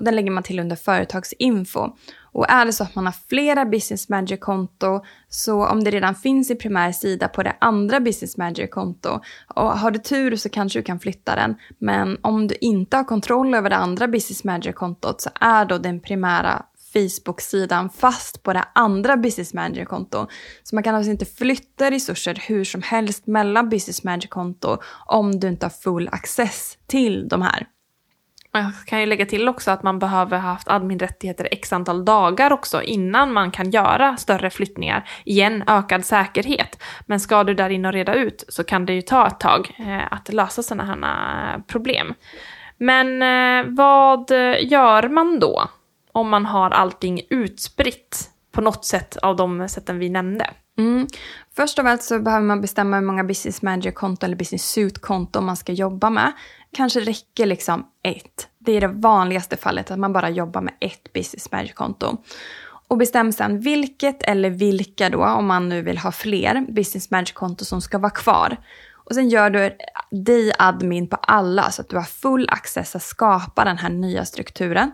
Och 0.00 0.04
den 0.04 0.16
lägger 0.16 0.30
man 0.30 0.42
till 0.42 0.58
under 0.58 0.76
företagsinfo. 0.76 1.96
Och 2.32 2.50
är 2.50 2.66
det 2.66 2.72
så 2.72 2.84
att 2.84 2.94
man 2.94 3.06
har 3.06 3.14
flera 3.28 3.64
business 3.64 4.08
manager-konto, 4.08 5.00
så 5.28 5.66
om 5.66 5.84
det 5.84 5.90
redan 5.90 6.14
finns 6.14 6.50
i 6.50 6.54
primär 6.54 6.92
sida 6.92 7.28
på 7.28 7.42
det 7.42 7.56
andra 7.60 8.00
business 8.00 8.36
manager-konto, 8.36 9.20
och 9.54 9.78
har 9.78 9.90
du 9.90 9.98
tur 9.98 10.36
så 10.36 10.48
kanske 10.48 10.78
du 10.78 10.82
kan 10.82 11.00
flytta 11.00 11.36
den. 11.36 11.56
Men 11.78 12.18
om 12.22 12.46
du 12.48 12.54
inte 12.60 12.96
har 12.96 13.04
kontroll 13.04 13.54
över 13.54 13.70
det 13.70 13.76
andra 13.76 14.08
business 14.08 14.44
manager-kontot 14.44 15.20
så 15.20 15.30
är 15.40 15.64
då 15.64 15.78
den 15.78 16.00
primära 16.00 16.62
Facebook-sidan 16.92 17.90
fast 17.90 18.42
på 18.42 18.52
det 18.52 18.64
andra 18.74 19.16
business 19.16 19.54
manager-konto. 19.54 20.26
Så 20.62 20.74
man 20.74 20.84
kan 20.84 20.94
alltså 20.94 21.10
inte 21.10 21.24
flytta 21.24 21.90
resurser 21.90 22.42
hur 22.48 22.64
som 22.64 22.82
helst 22.82 23.26
mellan 23.26 23.68
business 23.68 24.04
manager-konto 24.04 24.78
om 25.06 25.40
du 25.40 25.48
inte 25.48 25.66
har 25.66 25.70
full 25.70 26.08
access 26.12 26.78
till 26.86 27.28
de 27.28 27.42
här. 27.42 27.66
Jag 28.52 28.72
kan 28.86 29.00
ju 29.00 29.06
lägga 29.06 29.26
till 29.26 29.48
också 29.48 29.70
att 29.70 29.82
man 29.82 29.98
behöver 29.98 30.38
ha 30.38 30.48
haft 30.48 30.68
adminrättigheter 30.68 31.48
x 31.50 31.72
antal 31.72 32.04
dagar 32.04 32.52
också 32.52 32.82
innan 32.82 33.32
man 33.32 33.50
kan 33.50 33.70
göra 33.70 34.16
större 34.16 34.50
flyttningar. 34.50 35.08
Igen, 35.24 35.64
ökad 35.66 36.04
säkerhet. 36.04 36.82
Men 37.06 37.20
ska 37.20 37.44
du 37.44 37.54
där 37.54 37.70
in 37.70 37.84
och 37.84 37.92
reda 37.92 38.14
ut 38.14 38.44
så 38.48 38.64
kan 38.64 38.86
det 38.86 38.92
ju 38.92 39.02
ta 39.02 39.26
ett 39.26 39.40
tag 39.40 39.76
eh, 39.78 40.12
att 40.12 40.32
lösa 40.32 40.62
sådana 40.62 40.84
här 40.84 41.54
eh, 41.54 41.62
problem. 41.62 42.14
Men 42.78 43.22
eh, 43.22 43.74
vad 43.76 44.30
gör 44.60 45.08
man 45.08 45.40
då 45.40 45.68
om 46.12 46.28
man 46.28 46.46
har 46.46 46.70
allting 46.70 47.20
utspritt 47.30 48.30
på 48.52 48.60
något 48.60 48.84
sätt 48.84 49.16
av 49.16 49.36
de 49.36 49.68
sätten 49.68 49.98
vi 49.98 50.08
nämnde? 50.08 50.50
Mm. 50.78 51.06
Först 51.56 51.78
av 51.78 51.86
allt 51.86 52.02
så 52.02 52.18
behöver 52.18 52.46
man 52.46 52.60
bestämma 52.60 52.96
hur 52.96 53.06
många 53.06 53.24
business 53.24 53.62
manager-konto 53.62 54.26
eller 54.26 54.36
business 54.36 54.62
suit-konto 54.62 55.40
man 55.40 55.56
ska 55.56 55.72
jobba 55.72 56.10
med. 56.10 56.32
Kanske 56.76 57.00
räcker 57.00 57.46
liksom 57.46 57.86
ett. 58.02 58.48
Det 58.58 58.72
är 58.72 58.80
det 58.80 58.88
vanligaste 58.88 59.56
fallet, 59.56 59.90
att 59.90 59.98
man 59.98 60.12
bara 60.12 60.30
jobbar 60.30 60.60
med 60.60 60.74
ett 60.80 61.12
business 61.12 61.52
manager-konto. 61.52 62.16
Och 62.88 62.96
bestäm 62.98 63.32
sen 63.32 63.60
vilket 63.60 64.22
eller 64.22 64.50
vilka 64.50 65.08
då, 65.08 65.24
om 65.24 65.46
man 65.46 65.68
nu 65.68 65.82
vill 65.82 65.98
ha 65.98 66.12
fler 66.12 66.72
business 66.72 67.10
manager-konto 67.10 67.64
som 67.64 67.80
ska 67.80 67.98
vara 67.98 68.10
kvar. 68.10 68.56
Och 68.92 69.14
sen 69.14 69.28
gör 69.28 69.50
du 69.50 69.76
dig 70.10 70.52
admin 70.58 71.08
på 71.08 71.16
alla 71.16 71.70
så 71.70 71.82
att 71.82 71.88
du 71.88 71.96
har 71.96 72.02
full 72.02 72.48
access 72.50 72.96
att 72.96 73.02
skapa 73.02 73.64
den 73.64 73.78
här 73.78 73.88
nya 73.88 74.24
strukturen 74.24 74.90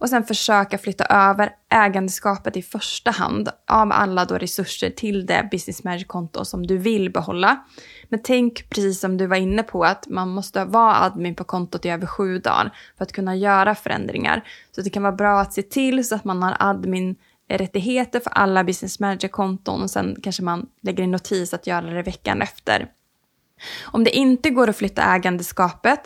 och 0.00 0.08
sen 0.08 0.24
försöka 0.24 0.78
flytta 0.78 1.04
över 1.04 1.52
ägandeskapet 1.68 2.56
i 2.56 2.62
första 2.62 3.10
hand 3.10 3.48
av 3.66 3.92
alla 3.92 4.24
då 4.24 4.38
resurser 4.38 4.90
till 4.90 5.26
det 5.26 5.48
business 5.50 5.84
manager-konto 5.84 6.44
som 6.44 6.66
du 6.66 6.78
vill 6.78 7.12
behålla. 7.12 7.64
Men 8.08 8.20
tänk 8.22 8.70
precis 8.70 9.00
som 9.00 9.16
du 9.16 9.26
var 9.26 9.36
inne 9.36 9.62
på 9.62 9.84
att 9.84 10.08
man 10.08 10.28
måste 10.28 10.64
vara 10.64 11.00
admin 11.00 11.34
på 11.34 11.44
kontot 11.44 11.84
i 11.84 11.88
över 11.88 12.06
sju 12.06 12.38
dagar 12.38 12.74
för 12.96 13.04
att 13.04 13.12
kunna 13.12 13.36
göra 13.36 13.74
förändringar. 13.74 14.44
Så 14.74 14.82
det 14.82 14.90
kan 14.90 15.02
vara 15.02 15.12
bra 15.12 15.40
att 15.40 15.52
se 15.52 15.62
till 15.62 16.08
så 16.08 16.14
att 16.14 16.24
man 16.24 16.42
har 16.42 16.56
admin 16.58 17.16
rättigheter 17.48 18.20
för 18.20 18.30
alla 18.30 18.64
business 18.64 19.00
manager-konton 19.00 19.82
och 19.82 19.90
sen 19.90 20.16
kanske 20.22 20.42
man 20.42 20.66
lägger 20.82 21.04
en 21.04 21.10
notis 21.10 21.54
att 21.54 21.66
göra 21.66 21.90
det 21.90 22.02
veckan 22.02 22.42
efter. 22.42 22.88
Om 23.84 24.04
det 24.04 24.10
inte 24.10 24.50
går 24.50 24.70
att 24.70 24.76
flytta 24.76 25.02
ägandeskapet 25.02 26.00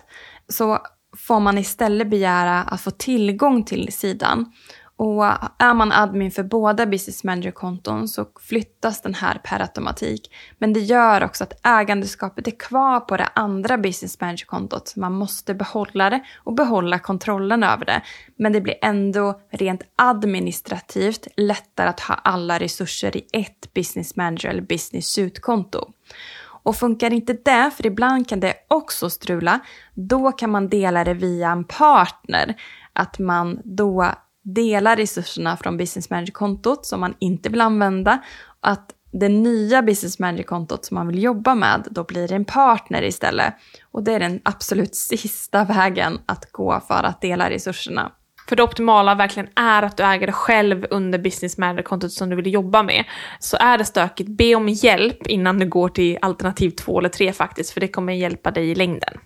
så 0.49 0.79
får 1.17 1.41
man 1.41 1.59
istället 1.59 2.09
begära 2.09 2.63
att 2.63 2.81
få 2.81 2.91
tillgång 2.91 3.65
till 3.65 3.93
sidan. 3.93 4.53
Och 4.97 5.25
är 5.59 5.75
man 5.75 5.93
admin 5.93 6.31
för 6.31 6.43
båda 6.43 6.87
business 6.87 7.25
manager-konton 7.25 8.09
så 8.09 8.27
flyttas 8.41 9.03
den 9.03 9.15
här 9.15 9.41
per 9.45 9.61
automatik. 9.61 10.35
Men 10.59 10.73
det 10.73 10.81
gör 10.81 11.25
också 11.25 11.45
att 11.45 11.67
ägandeskapet 11.67 12.47
är 12.47 12.59
kvar 12.59 13.01
på 13.01 13.17
det 13.17 13.29
andra 13.35 13.79
business 13.79 14.21
manager-kontot. 14.21 14.89
Så 14.89 15.01
man 15.01 15.13
måste 15.13 15.55
behålla 15.55 16.11
det 16.11 16.25
och 16.37 16.55
behålla 16.55 16.99
kontrollen 16.99 17.63
över 17.63 17.85
det. 17.85 18.03
Men 18.37 18.53
det 18.53 18.61
blir 18.61 18.77
ändå 18.83 19.41
rent 19.51 19.83
administrativt 19.97 21.29
lättare 21.37 21.89
att 21.89 22.01
ha 22.01 22.15
alla 22.15 22.59
resurser 22.59 23.17
i 23.17 23.27
ett 23.33 23.75
business 23.75 24.17
manager 24.17 24.49
eller 24.49 24.63
business 24.63 25.07
suit-konto. 25.07 25.93
Och 26.65 26.77
funkar 26.77 27.13
inte 27.13 27.33
det, 27.33 27.71
för 27.77 27.87
ibland 27.87 28.29
kan 28.29 28.41
det 28.41 28.55
också 28.69 29.11
strula, 29.11 29.61
då 29.95 30.33
kan 30.33 30.51
man 30.51 30.69
dela 30.69 31.05
det 31.05 31.15
via 31.15 31.51
en 31.51 31.65
partner. 31.65 32.55
Att 32.93 33.19
man 33.19 33.61
då 33.65 34.07
delar 34.45 34.97
resurserna 34.97 35.57
från 35.57 35.77
business 35.77 36.11
manager-kontot 36.11 36.87
som 36.87 37.01
man 37.01 37.15
inte 37.19 37.49
vill 37.49 37.61
använda. 37.61 38.23
Att 38.61 38.91
det 39.13 39.29
nya 39.29 39.83
business 39.83 40.19
manager-kontot 40.19 40.85
som 40.85 40.95
man 40.95 41.07
vill 41.09 41.23
jobba 41.23 41.55
med, 41.55 41.89
då 41.91 42.05
blir 42.05 42.29
det 42.29 42.35
en 42.35 42.45
partner 42.45 43.03
istället. 43.03 43.55
Och 43.93 44.05
det 44.05 44.13
är 44.13 44.21
den 44.21 44.41
absolut 44.45 44.95
sista 44.95 45.65
vägen 45.65 46.21
att 46.27 46.53
gå 46.53 46.81
för 46.81 47.03
att 47.03 47.21
dela 47.21 47.51
resurserna. 47.51 48.13
För 48.49 48.57
det 48.57 48.63
optimala 48.63 49.15
verkligen 49.15 49.49
är 49.57 49.83
att 49.83 49.97
du 49.97 50.03
äger 50.03 50.27
det 50.27 50.33
själv 50.33 50.87
under 50.91 51.19
business 51.19 51.59
manager-kontot 51.59 52.13
som 52.13 52.31
du 52.31 52.37
vill 52.37 52.53
jobba 52.53 52.83
med. 52.83 53.05
Så 53.39 53.57
är 53.61 53.79
det 53.79 53.85
stökigt, 53.85 54.29
be 54.29 54.55
om 54.55 54.69
hjälp 54.69 55.27
innan 55.27 55.59
du 55.59 55.69
går 55.69 55.89
till 55.89 56.19
alternativ 56.23 56.71
två 56.71 56.99
eller 56.99 57.09
tre 57.09 57.33
faktiskt, 57.33 57.71
för 57.71 57.81
det 57.81 57.89
kommer 57.89 58.13
hjälpa 58.13 58.51
dig 58.51 58.71
i 58.71 58.75
längden. 58.75 59.19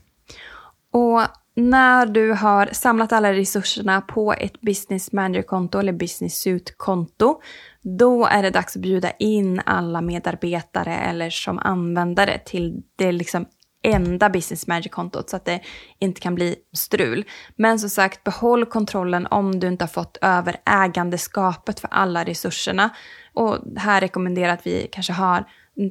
Och 0.92 1.20
när 1.54 2.06
du 2.06 2.32
har 2.32 2.68
samlat 2.72 3.12
alla 3.12 3.32
resurserna 3.32 4.00
på 4.00 4.32
ett 4.32 4.60
business 4.60 5.12
manager-konto 5.12 5.78
eller 5.78 5.92
business 5.92 6.40
suit-konto, 6.40 7.40
då 7.82 8.26
är 8.26 8.42
det 8.42 8.50
dags 8.50 8.76
att 8.76 8.82
bjuda 8.82 9.10
in 9.10 9.60
alla 9.66 10.00
medarbetare 10.00 10.96
eller 10.96 11.30
som 11.30 11.58
användare 11.58 12.38
till 12.38 12.82
det 12.96 13.12
liksom 13.12 13.46
enda 13.82 14.28
business 14.30 14.66
manager-kontot 14.66 15.30
så 15.30 15.36
att 15.36 15.44
det 15.44 15.60
inte 15.98 16.20
kan 16.20 16.34
bli 16.34 16.56
strul. 16.72 17.24
Men 17.56 17.78
som 17.78 17.90
sagt, 17.90 18.24
behåll 18.24 18.66
kontrollen 18.66 19.26
om 19.26 19.60
du 19.60 19.66
inte 19.66 19.82
har 19.82 19.88
fått 19.88 20.18
över 20.22 20.56
ägandeskapet 20.64 21.80
för 21.80 21.88
alla 21.92 22.24
resurserna. 22.24 22.90
Och 23.32 23.58
här 23.76 24.00
rekommenderar 24.00 24.52
att 24.52 24.66
vi 24.66 24.88
kanske 24.92 25.12
har 25.12 25.44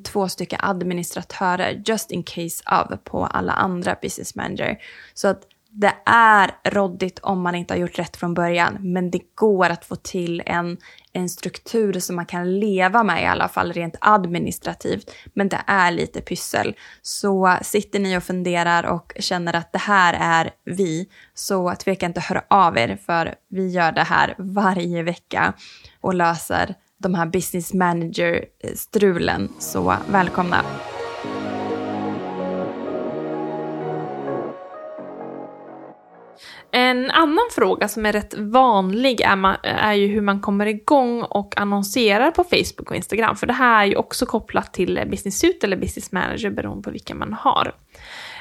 två 0.06 0.28
stycken 0.30 0.60
administratörer 0.62 1.84
just 1.86 2.12
in 2.12 2.24
case 2.24 2.64
of 2.72 3.04
på 3.04 3.26
alla 3.26 3.54
andra 3.54 3.96
business 4.02 4.36
manager. 4.36 4.78
Så 5.14 5.28
att 5.28 5.44
det 5.70 5.94
är 6.06 6.52
råddigt 6.64 7.20
om 7.20 7.42
man 7.42 7.56
inte 7.56 7.74
har 7.74 7.80
gjort 7.80 8.00
rätt 8.00 8.18
från 8.18 8.34
början, 8.34 8.78
men 8.80 9.12
det 9.12 9.22
går 9.36 9.70
att 9.70 9.86
få 9.86 9.96
till 9.96 10.44
en, 10.46 10.78
en 11.18 11.30
struktur 11.30 12.00
som 12.00 12.16
man 12.16 12.26
kan 12.26 12.60
leva 12.60 13.04
med 13.04 13.24
i 13.24 13.26
alla 13.26 13.48
fall 13.48 13.74
rent 13.74 13.96
administrativt. 14.02 15.12
Men 15.34 15.50
det 15.50 15.62
är 15.68 15.92
lite 15.92 16.22
pyssel. 16.22 16.76
Så 17.02 17.58
sitter 17.62 18.00
ni 18.00 18.18
och 18.18 18.24
funderar 18.24 18.84
och 18.84 19.14
känner 19.20 19.56
att 19.56 19.72
det 19.72 19.80
här 19.80 20.18
är 20.20 20.52
vi, 20.66 21.10
så 21.34 21.76
tveka 21.76 22.06
inte 22.06 22.20
att 22.20 22.26
höra 22.26 22.44
av 22.48 22.78
er, 22.78 22.98
för 23.06 23.36
vi 23.50 23.70
gör 23.70 23.92
det 23.92 24.04
här 24.04 24.36
varje 24.38 25.04
vecka 25.04 25.54
och 26.02 26.14
löser 26.14 26.76
de 26.98 27.14
här 27.14 27.26
business 27.26 27.74
manager-strulen. 27.74 29.50
Så 29.60 29.96
välkomna! 30.12 30.66
En 36.72 37.12
annan 37.12 37.46
fråga 37.52 37.88
som 37.88 38.06
är 38.06 38.14
rätt 38.14 38.34
vanlig 38.38 39.22
är, 39.22 39.36
man, 39.36 39.56
är 39.64 39.94
ju 39.94 40.08
hur 40.08 40.22
man 40.22 40.42
kommer 40.42 40.66
igång 40.66 41.22
och 41.24 41.58
annonserar 41.58 42.32
på 42.32 42.44
Facebook 42.44 42.90
och 42.90 42.96
Instagram. 42.96 43.36
För 43.36 43.48
det 43.48 43.54
här 43.54 43.82
är 43.82 43.86
ju 43.86 43.96
också 43.96 44.26
kopplat 44.26 44.74
till 44.74 45.04
Business 45.12 45.40
suit 45.40 45.64
eller 45.64 45.78
Business 45.78 46.12
Manager 46.12 46.50
beroende 46.50 46.84
på 46.84 46.92
vilken 46.92 47.18
man 47.18 47.34
har. 47.34 47.76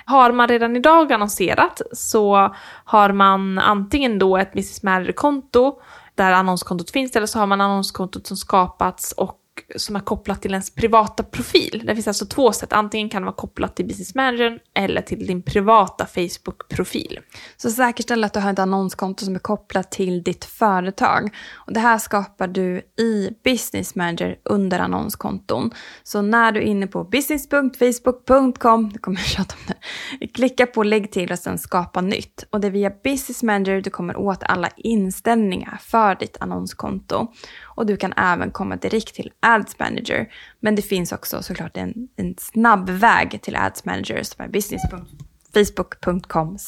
Har 0.05 0.33
man 0.33 0.49
redan 0.49 0.77
idag 0.77 1.13
annonserat 1.13 1.83
så 1.93 2.55
har 2.85 3.13
man 3.13 3.59
antingen 3.59 4.19
då 4.19 4.37
ett 4.37 4.53
Business 4.53 4.83
Manager-konto 4.83 5.81
där 6.15 6.33
annonskontot 6.33 6.91
finns 6.91 7.17
eller 7.17 7.27
så 7.27 7.39
har 7.39 7.47
man 7.47 7.61
annonskontot 7.61 8.27
som 8.27 8.37
skapats 8.37 9.13
och 9.13 9.39
som 9.77 9.97
är 9.97 10.01
kopplat 10.01 10.43
till 10.43 10.51
ens 10.51 10.71
privata 10.71 11.23
profil. 11.23 11.83
Det 11.87 11.95
finns 11.95 12.09
alltså 12.09 12.27
två 12.27 12.53
sätt. 12.53 12.73
Antingen 12.73 13.09
kan 13.09 13.23
det 13.23 13.27
vara 13.27 13.37
kopplat 13.37 13.77
till 13.77 13.87
Business 13.87 14.15
Managern 14.15 14.59
eller 14.75 15.03
till 15.03 15.27
din 15.27 15.43
privata 15.43 16.07
Facebook-profil. 16.07 17.19
Så 17.57 17.71
säkerställ 17.71 18.25
att 18.25 18.33
du 18.33 18.41
har 18.41 18.53
ett 18.53 18.59
annonskonto 18.59 19.25
som 19.25 19.35
är 19.35 19.39
kopplat 19.39 19.91
till 19.91 20.23
ditt 20.23 20.45
företag. 20.45 21.35
Och 21.55 21.73
det 21.73 21.81
här 21.81 21.99
skapar 21.99 22.49
du 22.49 22.83
i 22.99 23.31
Business 23.45 23.95
Manager 23.95 24.39
under 24.45 24.79
annonskonton. 24.79 25.71
Så 26.03 26.23
när 26.23 26.53
du 26.53 26.61
är 26.61 26.65
inne 26.65 26.87
på 26.87 27.05
business.facebook.com, 27.05 28.91
nu 28.93 28.99
kommer 28.99 29.19
jag 29.19 29.27
tjata 29.27 29.55
om 29.59 29.75
det, 30.21 30.27
klicka 30.27 30.67
på 30.67 30.83
lägg 30.83 31.13
till 31.13 31.33
och 31.33 31.39
sen 31.39 31.59
skapa 31.59 32.01
nytt. 32.01 32.47
Och 32.51 32.61
det 32.61 32.67
är 32.67 32.71
via 32.71 32.91
Business 33.05 33.43
Manager 33.43 33.81
du 33.81 33.91
kommer 33.91 34.17
åt 34.17 34.43
alla 34.43 34.69
inställningar 34.77 35.79
för 35.83 36.15
ditt 36.15 36.37
annonskonto. 36.41 37.27
Och 37.77 37.87
du 37.87 37.97
kan 37.97 38.13
även 38.17 38.51
komma 38.51 38.77
direkt 38.77 39.15
till 39.15 39.33
Ads 39.41 39.79
Manager. 39.79 40.33
Men 40.61 40.75
det 40.75 40.83
finns 40.83 41.13
också 41.13 41.43
såklart 41.43 41.77
en, 41.77 42.09
en 42.17 42.35
snabb 42.39 42.91
väg 42.91 43.43
till 43.43 43.57
Ads 43.57 43.85
Manager 43.85 44.23
som 44.23 44.45
är 44.45 44.49
business.facebook.com 44.49 46.59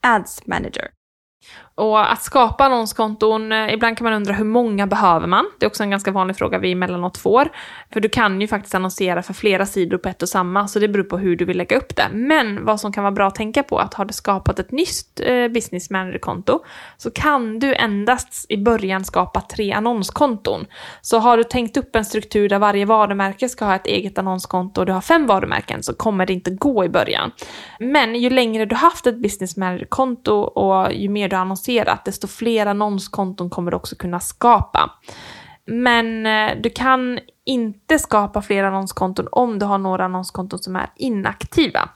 adsmanager. 0.00 0.88
Och 1.76 2.12
att 2.12 2.22
skapa 2.22 2.64
annonskonton, 2.64 3.52
eh, 3.52 3.74
ibland 3.74 3.98
kan 3.98 4.04
man 4.04 4.12
undra 4.12 4.32
hur 4.32 4.44
många 4.44 4.86
behöver 4.86 5.26
man? 5.26 5.50
Det 5.58 5.66
är 5.66 5.68
också 5.68 5.82
en 5.82 5.90
ganska 5.90 6.10
vanlig 6.10 6.36
fråga 6.36 6.58
vi 6.58 6.72
emellanåt 6.72 7.18
får. 7.18 7.48
För 7.92 8.00
du 8.00 8.08
kan 8.08 8.40
ju 8.40 8.48
faktiskt 8.48 8.74
annonsera 8.74 9.22
för 9.22 9.34
flera 9.34 9.66
sidor 9.66 9.98
på 9.98 10.08
ett 10.08 10.22
och 10.22 10.28
samma, 10.28 10.68
så 10.68 10.78
det 10.78 10.88
beror 10.88 11.04
på 11.04 11.18
hur 11.18 11.36
du 11.36 11.44
vill 11.44 11.56
lägga 11.56 11.76
upp 11.76 11.96
det. 11.96 12.08
Men 12.12 12.64
vad 12.64 12.80
som 12.80 12.92
kan 12.92 13.04
vara 13.04 13.12
bra 13.12 13.26
att 13.26 13.34
tänka 13.34 13.62
på, 13.62 13.78
att 13.78 13.94
har 13.94 14.04
du 14.04 14.12
skapat 14.12 14.58
ett 14.58 14.72
nytt 14.72 15.20
eh, 15.20 15.48
business 15.48 15.90
manager-konto, 15.90 16.60
så 16.96 17.10
kan 17.10 17.58
du 17.58 17.74
endast 17.74 18.46
i 18.48 18.56
början 18.56 19.04
skapa 19.04 19.40
tre 19.40 19.72
annonskonton. 19.72 20.66
Så 21.00 21.18
har 21.18 21.36
du 21.36 21.44
tänkt 21.44 21.76
upp 21.76 21.96
en 21.96 22.04
struktur 22.04 22.48
där 22.48 22.58
varje 22.58 22.84
varumärke 22.84 23.48
ska 23.48 23.64
ha 23.64 23.74
ett 23.74 23.86
eget 23.86 24.18
annonskonto 24.18 24.80
och 24.80 24.86
du 24.86 24.92
har 24.92 25.00
fem 25.00 25.26
varumärken, 25.26 25.82
så 25.82 25.94
kommer 25.94 26.26
det 26.26 26.32
inte 26.32 26.50
gå 26.50 26.84
i 26.84 26.88
början. 26.88 27.30
Men 27.78 28.14
ju 28.14 28.30
längre 28.30 28.64
du 28.64 28.74
haft 28.74 29.06
ett 29.06 29.22
business 29.22 29.56
manager-konto 29.56 30.34
och 30.34 30.92
ju 30.92 31.08
mer 31.08 31.28
du 31.34 31.38
har 31.38 31.42
annonserat, 31.42 32.04
desto 32.04 32.26
fler 32.26 32.66
annonskonton 32.66 33.50
kommer 33.50 33.70
du 33.70 33.76
också 33.76 33.96
kunna 33.96 34.20
skapa. 34.20 34.90
Men 35.66 36.26
eh, 36.26 36.56
du 36.62 36.70
kan 36.70 37.18
inte 37.46 37.98
skapa 37.98 38.42
fler 38.42 38.64
annonskonton 38.64 39.28
om 39.32 39.58
du 39.58 39.66
har 39.66 39.78
några 39.78 40.04
annonskonton 40.04 40.58
som 40.58 40.76
är 40.76 40.90
inaktiva. 40.96 41.88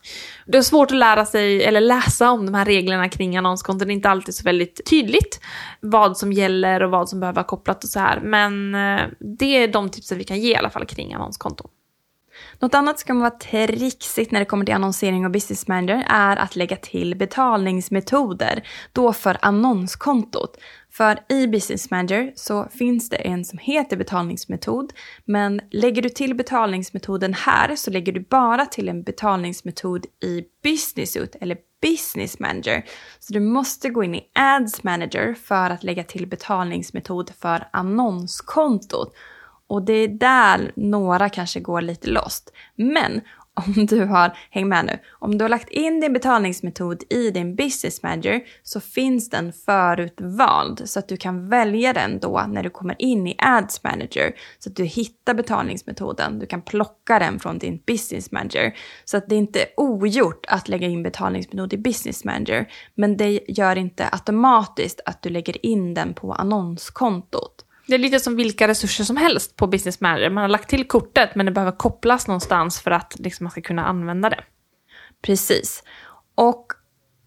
Det 0.47 0.59
är 0.59 0.63
svårt 0.63 0.91
att 0.91 0.97
lära 0.97 1.27
sig 1.27 1.65
eller 1.65 1.81
läsa 1.81 2.31
om 2.31 2.47
de 2.47 2.55
här 2.55 2.65
reglerna 2.65 3.09
kring 3.09 3.37
annonskonton. 3.37 3.89
Det 3.89 3.93
är 3.93 3.95
inte 3.95 4.11
alltid 4.11 4.35
så 4.35 4.43
väldigt 4.43 4.87
tydligt 4.91 5.41
vad 5.81 6.17
som 6.17 6.33
gäller 6.33 6.83
och 6.83 6.91
vad 6.91 7.09
som 7.09 7.21
behöver 7.21 7.37
vara 7.37 7.47
kopplat 7.47 7.85
och 7.85 7.91
så 7.91 8.01
här. 8.01 8.21
Men 8.21 8.75
eh, 8.75 9.01
det 9.39 9.57
är 9.57 9.69
de 9.69 9.89
tipsen 9.89 10.19
vi 10.19 10.25
kan 10.25 10.41
ge 10.41 10.53
i 10.53 10.57
alla 10.57 10.71
fall 10.71 10.87
kring 10.87 11.15
annonskonton. 11.15 11.71
Något 12.61 12.75
annat 12.75 12.99
som 12.99 13.07
kan 13.07 13.21
vara 13.21 13.31
trixigt 13.31 14.33
när 14.33 14.41
det 14.41 14.47
kommer 14.47 14.65
till 14.65 14.75
annonsering 14.75 15.25
och 15.25 15.31
business 15.31 15.69
manager 15.69 16.05
är 16.09 16.37
att 16.37 16.57
lägga 16.57 16.77
till 16.77 17.17
betalningsmetoder, 17.17 18.69
då 18.93 19.13
för 19.13 19.39
annonskontot. 19.43 20.57
För 20.91 21.19
i 21.29 21.47
Business 21.47 21.91
Manager 21.91 22.33
så 22.35 22.69
finns 22.71 23.09
det 23.09 23.17
en 23.17 23.45
som 23.45 23.59
heter 23.59 23.97
betalningsmetod, 23.97 24.93
men 25.25 25.61
lägger 25.71 26.03
du 26.03 26.09
till 26.09 26.35
betalningsmetoden 26.35 27.35
här 27.35 27.77
så 27.77 27.91
lägger 27.91 28.13
du 28.13 28.21
bara 28.21 28.67
till 28.67 28.89
en 28.89 29.03
betalningsmetod 29.03 30.07
i 30.25 30.43
Business 30.63 31.13
Suit 31.13 31.37
eller 31.41 31.57
Business 31.83 32.39
Manager. 32.39 32.85
Så 33.19 33.33
du 33.33 33.41
måste 33.41 33.91
gå 33.91 34.05
in 34.05 34.15
i 34.15 34.31
Ads 34.35 34.83
Manager 34.83 35.35
för 35.35 35.71
att 35.71 35.85
lägga 35.85 36.05
till 36.05 36.27
betalningsmetod 36.27 37.31
för 37.41 37.69
annonskontot. 37.73 39.15
Och 39.69 39.83
det 39.83 39.93
är 39.93 40.09
där 40.09 40.73
några 40.77 41.29
kanske 41.29 41.61
går 41.61 41.81
lite 41.81 42.11
lost. 42.11 42.53
Men 42.77 43.21
om 43.67 43.87
du 43.87 44.05
har, 44.05 44.37
häng 44.51 44.69
med 44.69 44.85
nu, 44.85 44.99
om 45.11 45.39
du 45.39 45.45
har 45.45 45.49
lagt 45.49 45.69
in 45.69 46.01
din 46.01 46.13
betalningsmetod 46.13 47.03
i 47.11 47.31
din 47.31 47.57
business 47.57 48.03
manager 48.03 48.41
så 48.63 48.81
finns 48.81 49.31
den 49.31 49.53
förutvald 49.53 50.89
så 50.89 50.99
att 50.99 51.09
du 51.09 51.17
kan 51.17 51.49
välja 51.49 51.93
den 51.93 52.19
då 52.19 52.45
när 52.49 52.63
du 52.63 52.71
kommer 52.71 52.97
in 52.99 53.27
i 53.27 53.35
ads 53.39 53.85
manager 53.85 54.33
så 54.59 54.71
att 54.71 54.77
du 54.77 54.85
hittar 54.85 55.35
betalningsmetoden. 55.35 56.39
Du 56.39 56.47
kan 56.47 56.63
plocka 56.63 57.19
den 57.19 57.39
från 57.39 57.59
din 57.59 57.83
business 57.87 58.33
manager 58.33 58.75
så 59.05 59.17
att 59.17 59.29
det 59.29 59.37
inte 59.37 59.61
är 59.61 59.69
ogjort 59.77 60.47
att 60.49 60.69
lägga 60.69 60.87
in 60.87 61.03
betalningsmetod 61.03 61.73
i 61.73 61.79
business 61.79 62.25
manager 62.25 62.69
men 62.95 63.17
det 63.17 63.41
gör 63.49 63.77
inte 63.77 64.09
automatiskt 64.13 65.01
att 65.05 65.23
du 65.23 65.29
lägger 65.31 65.67
in 65.67 65.95
den 65.95 66.15
på 66.15 66.33
annonskontot. 66.33 67.65
Det 67.89 67.95
är 67.95 67.99
lite 67.99 68.21
som 68.21 68.37
vilka 68.37 68.69
resurser 68.69 69.05
som 69.05 69.17
helst 69.17 69.57
på 69.57 69.67
Business 69.67 70.01
Manager. 70.01 70.31
Man 70.31 70.43
har 70.43 70.49
lagt 70.49 70.69
till 70.69 70.89
kortet 70.89 71.35
men 71.35 71.47
det 71.47 71.53
behöver 71.53 71.73
kopplas 71.73 72.27
någonstans 72.27 72.81
för 72.81 72.91
att 72.91 73.19
liksom, 73.19 73.45
man 73.45 73.51
ska 73.51 73.61
kunna 73.61 73.85
använda 73.85 74.31
det. 74.31 74.45
Precis. 75.23 75.83
Och 76.35 76.67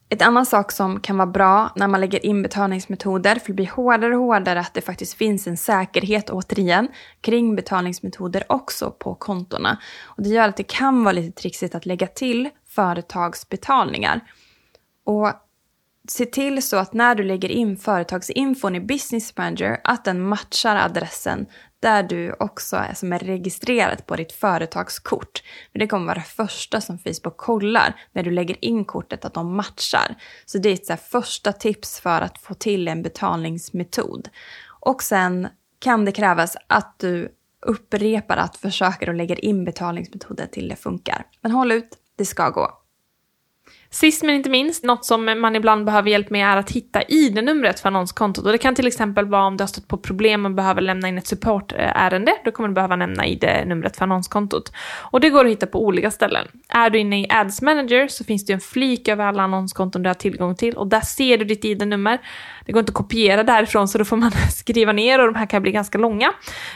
ett 0.09 0.21
annan 0.21 0.45
sak 0.45 0.71
som 0.71 0.99
kan 0.99 1.17
vara 1.17 1.27
bra 1.27 1.71
när 1.75 1.87
man 1.87 2.01
lägger 2.01 2.25
in 2.25 2.41
betalningsmetoder, 2.41 3.35
för 3.35 3.47
det 3.47 3.53
blir 3.53 3.67
hårdare 3.67 4.15
och 4.15 4.23
hårdare 4.23 4.59
att 4.59 4.73
det 4.73 4.81
faktiskt 4.81 5.13
finns 5.13 5.47
en 5.47 5.57
säkerhet 5.57 6.29
återigen 6.29 6.87
kring 7.21 7.55
betalningsmetoder 7.55 8.43
också 8.49 8.91
på 8.91 9.15
kontona. 9.15 9.77
Och 10.03 10.23
det 10.23 10.29
gör 10.29 10.49
att 10.49 10.57
det 10.57 10.63
kan 10.63 11.03
vara 11.03 11.11
lite 11.11 11.41
trixigt 11.41 11.75
att 11.75 11.85
lägga 11.85 12.07
till 12.07 12.49
företagsbetalningar. 12.67 14.19
Och 15.05 15.31
se 16.07 16.25
till 16.25 16.61
så 16.63 16.77
att 16.77 16.93
när 16.93 17.15
du 17.15 17.23
lägger 17.23 17.49
in 17.49 17.77
företagsinfon 17.77 18.75
i 18.75 18.79
Business 18.79 19.37
Manager 19.37 19.81
att 19.83 20.05
den 20.05 20.21
matchar 20.21 20.75
adressen 20.75 21.45
där 21.79 22.03
du 22.03 22.35
också 22.39 22.75
är 22.75 22.93
som 22.93 23.13
är 23.13 23.19
registrerat 23.19 24.05
på 24.05 24.15
ditt 24.15 24.31
företagskort. 24.31 25.43
För 25.71 25.79
det 25.79 25.87
kommer 25.87 26.05
vara 26.05 26.15
det 26.15 26.21
första 26.21 26.81
som 26.81 26.99
Facebook 26.99 27.37
kollar 27.37 27.95
när 28.11 28.23
du 28.23 28.31
lägger 28.31 28.65
in 28.65 28.85
kortet 28.85 29.25
att 29.25 29.33
de 29.33 29.55
matchar. 29.55 30.15
Så 30.45 30.57
det 30.57 30.69
är 30.69 30.73
ett 30.73 30.85
så 30.85 30.97
första 30.97 31.53
tips 31.53 31.99
för 31.99 32.21
att 32.21 32.37
få 32.37 32.53
till 32.53 32.87
en 32.87 33.01
betalningsmetod. 33.01 34.29
Och 34.79 35.03
sen 35.03 35.47
kan 35.79 36.05
det 36.05 36.11
krävas 36.11 36.57
att 36.67 36.99
du 36.99 37.31
upprepar 37.65 38.37
att 38.37 38.57
försöker 38.57 39.09
och 39.09 39.15
lägger 39.15 39.45
in 39.45 39.65
betalningsmetoder 39.65 40.47
till 40.47 40.67
det 40.67 40.75
funkar. 40.75 41.25
Men 41.41 41.51
håll 41.51 41.71
ut, 41.71 41.97
det 42.15 42.25
ska 42.25 42.49
gå. 42.49 42.80
Sist 43.93 44.23
men 44.23 44.35
inte 44.35 44.49
minst, 44.49 44.83
något 44.83 45.05
som 45.05 45.25
man 45.25 45.55
ibland 45.55 45.85
behöver 45.85 46.09
hjälp 46.09 46.29
med 46.29 46.47
är 46.47 46.57
att 46.57 46.71
hitta 46.71 47.01
ID-numret 47.01 47.79
för 47.79 47.87
annonskontot. 47.89 48.45
Och 48.45 48.51
det 48.51 48.57
kan 48.57 48.75
till 48.75 48.87
exempel 48.87 49.25
vara 49.25 49.45
om 49.45 49.57
du 49.57 49.61
har 49.61 49.67
stött 49.67 49.87
på 49.87 49.97
problem 49.97 50.45
och 50.45 50.51
behöver 50.51 50.81
lämna 50.81 51.07
in 51.07 51.17
ett 51.17 51.27
supportärende. 51.27 52.33
Då 52.45 52.51
kommer 52.51 52.69
du 52.69 52.75
behöva 52.75 52.95
nämna 52.95 53.27
ID-numret 53.27 53.97
för 53.97 54.03
annonskontot. 54.03 54.73
Och 55.11 55.19
det 55.19 55.29
går 55.29 55.45
att 55.45 55.51
hitta 55.51 55.67
på 55.67 55.85
olika 55.85 56.11
ställen. 56.11 56.47
Är 56.69 56.89
du 56.89 56.99
inne 56.99 57.21
i 57.21 57.27
Ads 57.29 57.61
Manager 57.61 58.07
så 58.07 58.23
finns 58.23 58.45
det 58.45 58.53
en 58.53 58.59
flik 58.59 59.07
över 59.07 59.25
alla 59.25 59.43
annonskonton 59.43 60.03
du 60.03 60.09
har 60.09 60.13
tillgång 60.13 60.55
till 60.55 60.77
och 60.77 60.87
där 60.87 61.01
ser 61.01 61.37
du 61.37 61.45
ditt 61.45 61.65
ID-nummer. 61.65 62.21
Det 62.65 62.71
går 62.71 62.79
inte 62.79 62.89
att 62.89 62.95
kopiera 62.95 63.43
därifrån 63.43 63.87
så 63.87 63.97
då 63.97 64.05
får 64.05 64.17
man 64.17 64.31
skriva 64.51 64.91
ner 64.91 65.19
och 65.19 65.33
de 65.33 65.35
här 65.35 65.45
kan 65.45 65.61
bli 65.61 65.71
ganska 65.71 65.97
långa. 65.97 66.33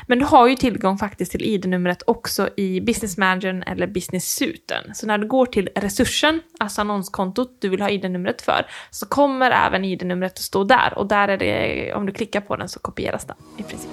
Men 0.08 0.20
du 0.20 0.26
har 0.26 0.48
ju 0.48 0.56
tillgång 0.56 0.98
faktiskt 0.98 1.32
till 1.32 1.44
ID-numret 1.44 2.04
också 2.08 2.50
i 2.58 2.82
Business 2.82 3.18
Managern 3.18 3.64
eller 3.64 3.88
Business 3.88 4.36
Suiten. 4.36 4.96
Så 4.96 5.08
när 5.08 5.18
du 5.18 5.28
går 5.28 5.46
till 5.46 5.70
resursen, 5.76 6.42
alltså 6.60 6.82
annonskontot 7.06 7.62
du 7.62 7.70
vill 7.70 7.82
ha 7.82 7.90
ID-numret 7.90 8.42
för, 8.42 8.66
så 8.92 9.06
kommer 9.06 9.52
även 9.52 9.86
ID-numret 9.86 10.34
att 10.34 10.40
stå 10.40 10.64
där 10.64 10.94
och 10.98 11.08
där 11.08 11.28
är 11.28 11.38
det, 11.38 11.94
om 11.94 12.06
du 12.06 12.12
klickar 12.12 12.42
på 12.42 12.56
den 12.56 12.70
så 12.70 12.80
kopieras 12.80 13.26
den 13.26 13.38
i 13.58 13.64
princip. 13.64 13.90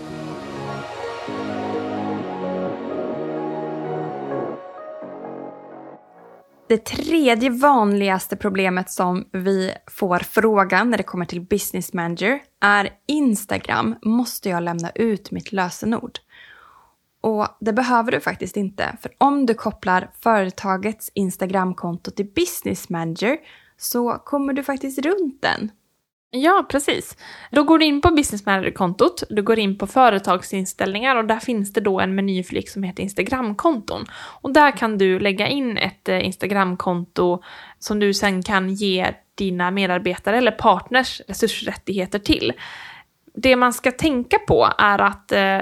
Det 6.68 6.84
tredje 6.84 7.50
vanligaste 7.50 8.36
problemet 8.36 8.90
som 8.90 9.28
vi 9.32 9.72
får 9.90 10.18
frågan 10.18 10.90
när 10.90 10.96
det 10.96 11.02
kommer 11.02 11.26
till 11.26 11.40
Business 11.40 11.92
Manager 11.92 12.40
är 12.60 12.90
Instagram, 13.08 13.94
måste 14.02 14.48
jag 14.48 14.62
lämna 14.62 14.90
ut 14.94 15.30
mitt 15.30 15.52
lösenord? 15.52 16.18
Och 17.22 17.46
det 17.60 17.72
behöver 17.72 18.12
du 18.12 18.20
faktiskt 18.20 18.56
inte, 18.56 18.96
för 19.02 19.12
om 19.18 19.46
du 19.46 19.54
kopplar 19.54 20.10
företagets 20.20 21.10
Instagramkonto 21.14 22.10
till 22.10 22.26
Business 22.34 22.88
Manager 22.88 23.38
så 23.76 24.12
kommer 24.12 24.52
du 24.52 24.62
faktiskt 24.62 24.98
runt 24.98 25.42
den. 25.42 25.70
Ja, 26.34 26.66
precis. 26.70 27.16
Då 27.50 27.64
går 27.64 27.78
du 27.78 27.84
in 27.84 28.00
på 28.00 28.10
Business 28.10 28.46
Manager-kontot, 28.46 29.22
du 29.30 29.42
går 29.42 29.58
in 29.58 29.78
på 29.78 29.86
företagsinställningar 29.86 31.16
och 31.16 31.24
där 31.24 31.38
finns 31.38 31.72
det 31.72 31.80
då 31.80 32.00
en 32.00 32.14
menyflik 32.14 32.68
som 32.68 32.82
heter 32.82 33.02
Instagramkonton. 33.02 34.04
Och 34.14 34.52
där 34.52 34.70
kan 34.70 34.98
du 34.98 35.18
lägga 35.18 35.48
in 35.48 35.76
ett 35.76 36.08
eh, 36.08 36.26
Instagramkonto 36.26 37.42
som 37.78 37.98
du 37.98 38.14
sen 38.14 38.42
kan 38.42 38.74
ge 38.74 39.14
dina 39.34 39.70
medarbetare 39.70 40.38
eller 40.38 40.52
partners 40.52 41.20
resursrättigheter 41.28 42.18
till 42.18 42.52
det 43.34 43.56
man 43.56 43.72
ska 43.72 43.92
tänka 43.92 44.38
på 44.38 44.68
är 44.78 44.98
att 44.98 45.32
eh, 45.32 45.60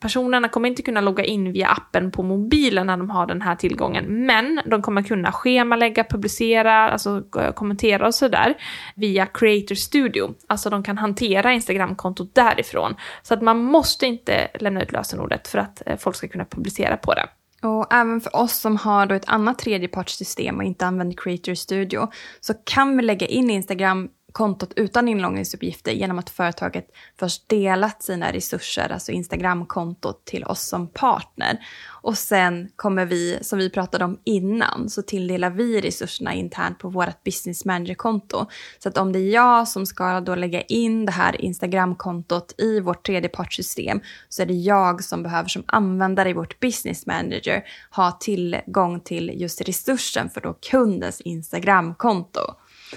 personerna 0.00 0.48
kommer 0.48 0.68
inte 0.68 0.82
kunna 0.82 1.00
logga 1.00 1.24
in 1.24 1.52
via 1.52 1.68
appen 1.68 2.10
på 2.10 2.22
mobilen 2.22 2.86
när 2.86 2.96
de 2.96 3.10
har 3.10 3.26
den 3.26 3.42
här 3.42 3.56
tillgången, 3.56 4.26
men 4.26 4.60
de 4.66 4.82
kommer 4.82 5.02
kunna 5.02 5.32
schemalägga, 5.32 6.04
publicera, 6.04 6.90
alltså 6.90 7.22
eh, 7.38 7.52
kommentera 7.52 8.06
och 8.06 8.14
sådär 8.14 8.54
via 8.94 9.26
Creator 9.26 9.74
Studio. 9.74 10.34
Alltså 10.46 10.70
de 10.70 10.82
kan 10.82 10.98
hantera 10.98 11.52
Instagramkontot 11.52 12.34
därifrån. 12.34 12.94
Så 13.22 13.34
att 13.34 13.42
man 13.42 13.58
måste 13.58 14.06
inte 14.06 14.48
lämna 14.54 14.82
ut 14.82 14.92
lösenordet 14.92 15.48
för 15.48 15.58
att 15.58 15.82
eh, 15.86 15.96
folk 15.96 16.16
ska 16.16 16.28
kunna 16.28 16.44
publicera 16.44 16.96
på 16.96 17.14
det. 17.14 17.28
Och 17.62 17.92
även 17.92 18.20
för 18.20 18.36
oss 18.36 18.56
som 18.56 18.76
har 18.76 19.06
då 19.06 19.14
ett 19.14 19.28
annat 19.28 19.58
tredjepartssystem 19.58 20.56
och 20.56 20.64
inte 20.64 20.86
använder 20.86 21.16
Creator 21.16 21.54
Studio 21.54 22.08
så 22.40 22.54
kan 22.54 22.96
vi 22.96 23.02
lägga 23.02 23.26
in 23.26 23.50
Instagram 23.50 24.08
kontot 24.32 24.72
utan 24.76 25.08
inloggningsuppgifter 25.08 25.92
genom 25.92 26.18
att 26.18 26.30
företaget 26.30 26.86
först 27.18 27.48
delat 27.48 28.02
sina 28.02 28.32
resurser, 28.32 28.92
alltså 28.92 29.12
Instagramkontot, 29.12 30.24
till 30.24 30.44
oss 30.44 30.68
som 30.68 30.88
partner. 30.88 31.58
Och 32.02 32.18
sen 32.18 32.68
kommer 32.76 33.06
vi, 33.06 33.38
som 33.42 33.58
vi 33.58 33.70
pratade 33.70 34.04
om 34.04 34.20
innan, 34.24 34.88
så 34.90 35.02
tilldelar 35.02 35.50
vi 35.50 35.80
resurserna 35.80 36.34
internt 36.34 36.78
på 36.78 36.88
vårt 36.88 37.24
business 37.24 37.64
manager-konto. 37.64 38.46
Så 38.78 38.88
att 38.88 38.98
om 38.98 39.12
det 39.12 39.18
är 39.18 39.32
jag 39.32 39.68
som 39.68 39.86
ska 39.86 40.20
då 40.20 40.34
lägga 40.34 40.62
in 40.62 41.06
det 41.06 41.12
här 41.12 41.40
Instagramkontot 41.40 42.54
i 42.58 42.80
vårt 42.80 43.06
tredjepartssystem 43.06 44.00
så 44.28 44.42
är 44.42 44.46
det 44.46 44.54
jag 44.54 45.04
som 45.04 45.22
behöver 45.22 45.48
som 45.48 45.64
användare 45.66 46.30
i 46.30 46.32
vårt 46.32 46.60
business 46.60 47.06
manager 47.06 47.64
ha 47.90 48.12
tillgång 48.12 49.00
till 49.00 49.32
just 49.34 49.60
resursen 49.60 50.30
för 50.30 50.40
då 50.40 50.52
kundens 50.70 51.20
Instagramkonto. 51.20 52.40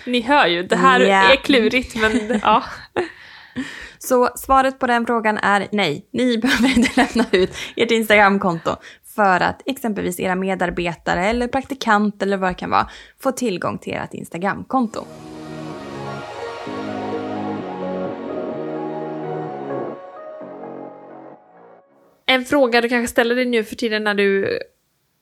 Ni 0.06 0.22
hör 0.22 0.48
ju, 0.48 0.64
det 0.64 0.76
här 0.76 1.02
yeah. 1.02 1.32
är 1.32 1.36
klurigt 1.36 1.96
men 1.96 2.40
ja. 2.44 2.64
Så 4.00 4.30
svaret 4.36 4.80
på 4.80 4.88
den 4.88 5.06
frågan 5.06 5.38
är 5.38 5.68
nej. 5.72 6.10
Ni 6.12 6.38
behöver 6.42 6.78
inte 6.78 6.92
lämna 6.96 7.26
ut 7.32 7.56
ert 7.76 7.92
Instagramkonto 7.92 8.76
för 9.16 9.40
att 9.40 9.62
exempelvis 9.66 10.20
era 10.20 10.36
medarbetare 10.36 11.26
eller 11.26 11.48
praktikant 11.48 12.24
eller 12.24 12.38
vad 12.38 12.50
det 12.50 12.54
kan 12.54 12.70
vara 12.70 12.90
får 13.20 13.32
tillgång 13.32 13.78
till 13.78 13.94
ert 13.94 14.14
Instagramkonto. 14.14 15.06
En 22.26 22.46
fråga 22.46 22.82
du 22.82 22.90
kanske 22.90 23.12
ställer 23.12 23.36
dig 23.36 23.46
nu 23.46 23.64
för 23.64 23.76
tiden 23.76 24.04
när 24.04 24.14
du 24.14 24.60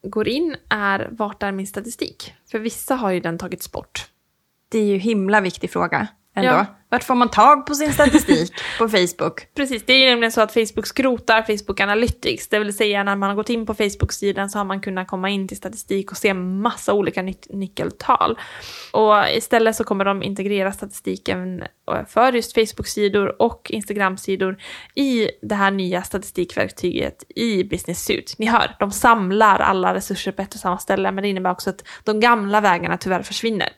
går 0.03 0.27
in 0.27 0.55
är 0.69 1.07
vart 1.11 1.43
är 1.43 1.51
min 1.51 1.67
statistik? 1.67 2.33
För 2.51 2.59
vissa 2.59 2.95
har 2.95 3.11
ju 3.11 3.19
den 3.19 3.37
tagits 3.37 3.71
bort. 3.71 4.09
Det 4.69 4.79
är 4.79 4.85
ju 4.85 4.97
himla 4.97 5.41
viktig 5.41 5.71
fråga 5.71 6.07
ändå. 6.35 6.51
Ja. 6.51 6.65
Vart 6.91 7.03
får 7.03 7.15
man 7.15 7.29
tag 7.29 7.65
på 7.65 7.75
sin 7.75 7.93
statistik 7.93 8.53
på 8.77 8.89
Facebook? 8.89 9.55
Precis, 9.55 9.83
det 9.85 9.93
är 9.93 9.97
ju 9.97 10.09
nämligen 10.09 10.31
så 10.31 10.41
att 10.41 10.53
Facebook 10.53 10.87
skrotar 10.87 11.41
Facebook 11.41 11.79
Analytics. 11.79 12.47
Det 12.47 12.59
vill 12.59 12.77
säga 12.77 13.03
när 13.03 13.15
man 13.15 13.29
har 13.29 13.35
gått 13.35 13.49
in 13.49 13.65
på 13.65 13.73
Facebook-sidan 13.73 14.49
så 14.49 14.57
har 14.57 14.65
man 14.65 14.81
kunnat 14.81 15.07
komma 15.07 15.29
in 15.29 15.47
till 15.47 15.57
statistik 15.57 16.11
och 16.11 16.17
se 16.17 16.33
massa 16.33 16.93
olika 16.93 17.21
ny 17.21 17.35
nyckeltal. 17.49 18.39
Och 18.93 19.29
istället 19.35 19.75
så 19.75 19.83
kommer 19.83 20.05
de 20.05 20.23
integrera 20.23 20.71
statistiken 20.71 21.63
för 22.07 22.33
just 22.33 22.53
Facebook-sidor 22.53 23.41
och 23.41 23.71
Instagram-sidor 23.71 24.57
i 24.95 25.29
det 25.41 25.55
här 25.55 25.71
nya 25.71 26.01
statistikverktyget 26.01 27.23
i 27.35 27.63
Business 27.63 28.05
Suite. 28.05 28.33
Ni 28.37 28.45
hör, 28.45 28.75
de 28.79 28.91
samlar 28.91 29.59
alla 29.59 29.93
resurser 29.93 30.31
på 30.31 30.41
ett 30.41 30.53
och 30.53 30.59
samma 30.59 30.77
ställe 30.77 31.11
men 31.11 31.21
det 31.21 31.27
innebär 31.29 31.51
också 31.51 31.69
att 31.69 31.83
de 32.03 32.19
gamla 32.19 32.61
vägarna 32.61 32.97
tyvärr 32.97 33.21
försvinner 33.21 33.69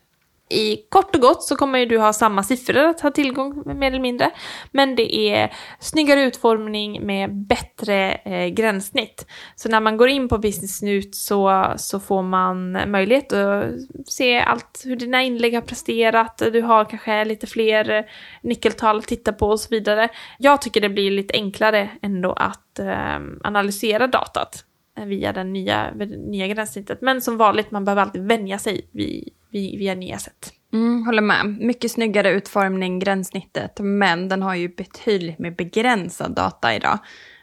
i 0.51 0.85
kort 0.89 1.15
och 1.15 1.21
gott 1.21 1.43
så 1.43 1.55
kommer 1.55 1.79
ju 1.79 1.85
du 1.85 1.97
ha 1.97 2.13
samma 2.13 2.43
siffror 2.43 2.85
att 2.85 3.01
ha 3.01 3.11
tillgång 3.11 3.63
mer 3.65 3.87
eller 3.87 3.99
mindre. 3.99 4.31
Men 4.71 4.95
det 4.95 5.15
är 5.15 5.53
snyggare 5.79 6.21
utformning 6.21 7.05
med 7.05 7.35
bättre 7.35 8.13
eh, 8.13 8.47
gränssnitt. 8.47 9.25
Så 9.55 9.69
när 9.69 9.79
man 9.79 9.97
går 9.97 10.09
in 10.09 10.27
på 10.27 10.37
Business 10.37 10.81
Newt 10.81 11.15
så, 11.15 11.73
så 11.77 11.99
får 11.99 12.23
man 12.23 12.71
möjlighet 12.91 13.33
att 13.33 13.65
se 14.05 14.39
allt, 14.39 14.81
hur 14.85 14.95
dina 14.95 15.23
inlägg 15.23 15.53
har 15.53 15.61
presterat. 15.61 16.37
Du 16.37 16.61
har 16.61 16.85
kanske 16.85 17.25
lite 17.25 17.47
fler 17.47 17.89
eh, 17.89 18.03
nyckeltal 18.43 18.97
att 18.97 19.07
titta 19.07 19.33
på 19.33 19.47
och 19.47 19.59
så 19.59 19.67
vidare. 19.69 20.09
Jag 20.39 20.61
tycker 20.61 20.81
det 20.81 20.89
blir 20.89 21.11
lite 21.11 21.33
enklare 21.33 21.89
ändå 22.01 22.33
att 22.33 22.79
eh, 22.79 23.19
analysera 23.43 24.07
datat 24.07 24.65
Eh, 25.01 25.07
via 25.07 25.33
det 25.33 25.43
nya, 25.43 25.91
nya 26.27 26.47
gränssnittet. 26.47 27.01
Men 27.01 27.21
som 27.21 27.37
vanligt, 27.37 27.71
man 27.71 27.85
behöver 27.85 28.01
alltid 28.01 28.21
vänja 28.21 28.59
sig 28.59 28.89
vid 28.91 29.29
via 29.51 29.95
nya 29.95 30.17
sätt. 30.17 30.53
Mm, 30.73 31.05
håller 31.05 31.21
med. 31.21 31.57
Mycket 31.59 31.91
snyggare 31.91 32.31
utformning, 32.31 32.99
gränssnittet. 32.99 33.79
Men 33.79 34.29
den 34.29 34.41
har 34.41 34.55
ju 34.55 34.69
betydligt 34.69 35.39
mer 35.39 35.51
begränsad 35.51 36.35
data 36.35 36.75
idag 36.75 36.99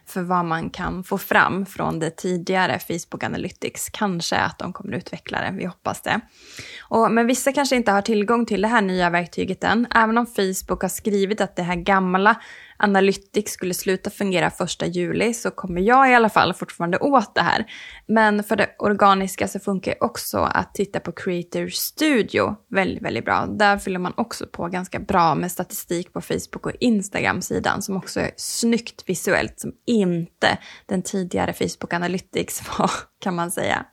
för 0.07 0.23
vad 0.23 0.45
man 0.45 0.71
kan 0.71 1.05
få 1.05 1.19
fram 1.19 1.67
från 1.67 1.99
det 1.99 2.11
tidigare 2.11 2.79
Facebook 2.79 3.25
Analytics. 3.25 3.89
Kanske 3.89 4.37
att 4.37 4.59
de 4.59 4.73
kommer 4.73 4.97
utveckla 4.97 5.41
det, 5.41 5.55
vi 5.59 5.65
hoppas 5.65 6.03
det. 6.03 6.21
Och, 6.81 7.11
men 7.11 7.27
vissa 7.27 7.53
kanske 7.53 7.77
inte 7.77 7.93
har 7.93 8.03
tillgång 8.03 8.47
till 8.47 8.63
det 8.63 8.69
här 8.69 8.83
nya 8.83 9.11
verktyget 9.11 9.65
än. 9.65 9.87
Även 9.95 10.19
om 10.19 10.27
Facebook 10.27 10.83
har 10.83 10.89
skrivit 10.89 11.41
att 11.41 11.57
det 11.57 11.63
här 11.63 11.77
gamla 11.77 12.37
Analytics 12.79 13.53
skulle 13.53 13.75
sluta 13.75 14.11
fungera 14.11 14.51
första 14.51 14.87
juli 14.87 15.35
så 15.35 15.51
kommer 15.51 15.81
jag 15.81 16.11
i 16.11 16.15
alla 16.15 16.29
fall 16.29 16.55
fortfarande 16.55 16.99
åt 16.99 17.35
det 17.35 17.41
här. 17.41 17.67
Men 18.07 18.43
för 18.43 18.57
det 18.57 18.69
organiska 18.79 19.49
så 19.49 19.61
funkar 19.61 19.95
också 20.01 20.39
att 20.39 20.75
titta 20.75 21.01
på 21.01 21.13
Creator 21.13 21.69
Studio 21.69 22.57
väldigt, 22.71 23.03
väldigt 23.03 23.25
bra. 23.25 23.47
Där 23.47 23.79
fyller 23.79 23.99
man 23.99 24.13
också 24.17 24.47
på 24.47 24.69
ganska 24.69 24.99
bra 24.99 25.35
med 25.35 25.53
statistik 25.53 26.13
på 26.13 26.21
Facebook 26.21 26.67
och 26.67 26.73
Instagram-sidan 26.81 27.83
som 27.83 27.97
också 27.97 28.21
är 28.21 28.31
snyggt 28.37 29.03
visuellt 29.07 29.61
som 29.61 29.73
inte 29.87 30.59
den 30.87 31.03
tidigare 31.03 31.53
Facebook 31.53 31.93
Analytics 31.93 32.63
var 32.79 32.91
kan 33.19 33.35
man 33.35 33.51
säga. 33.51 33.87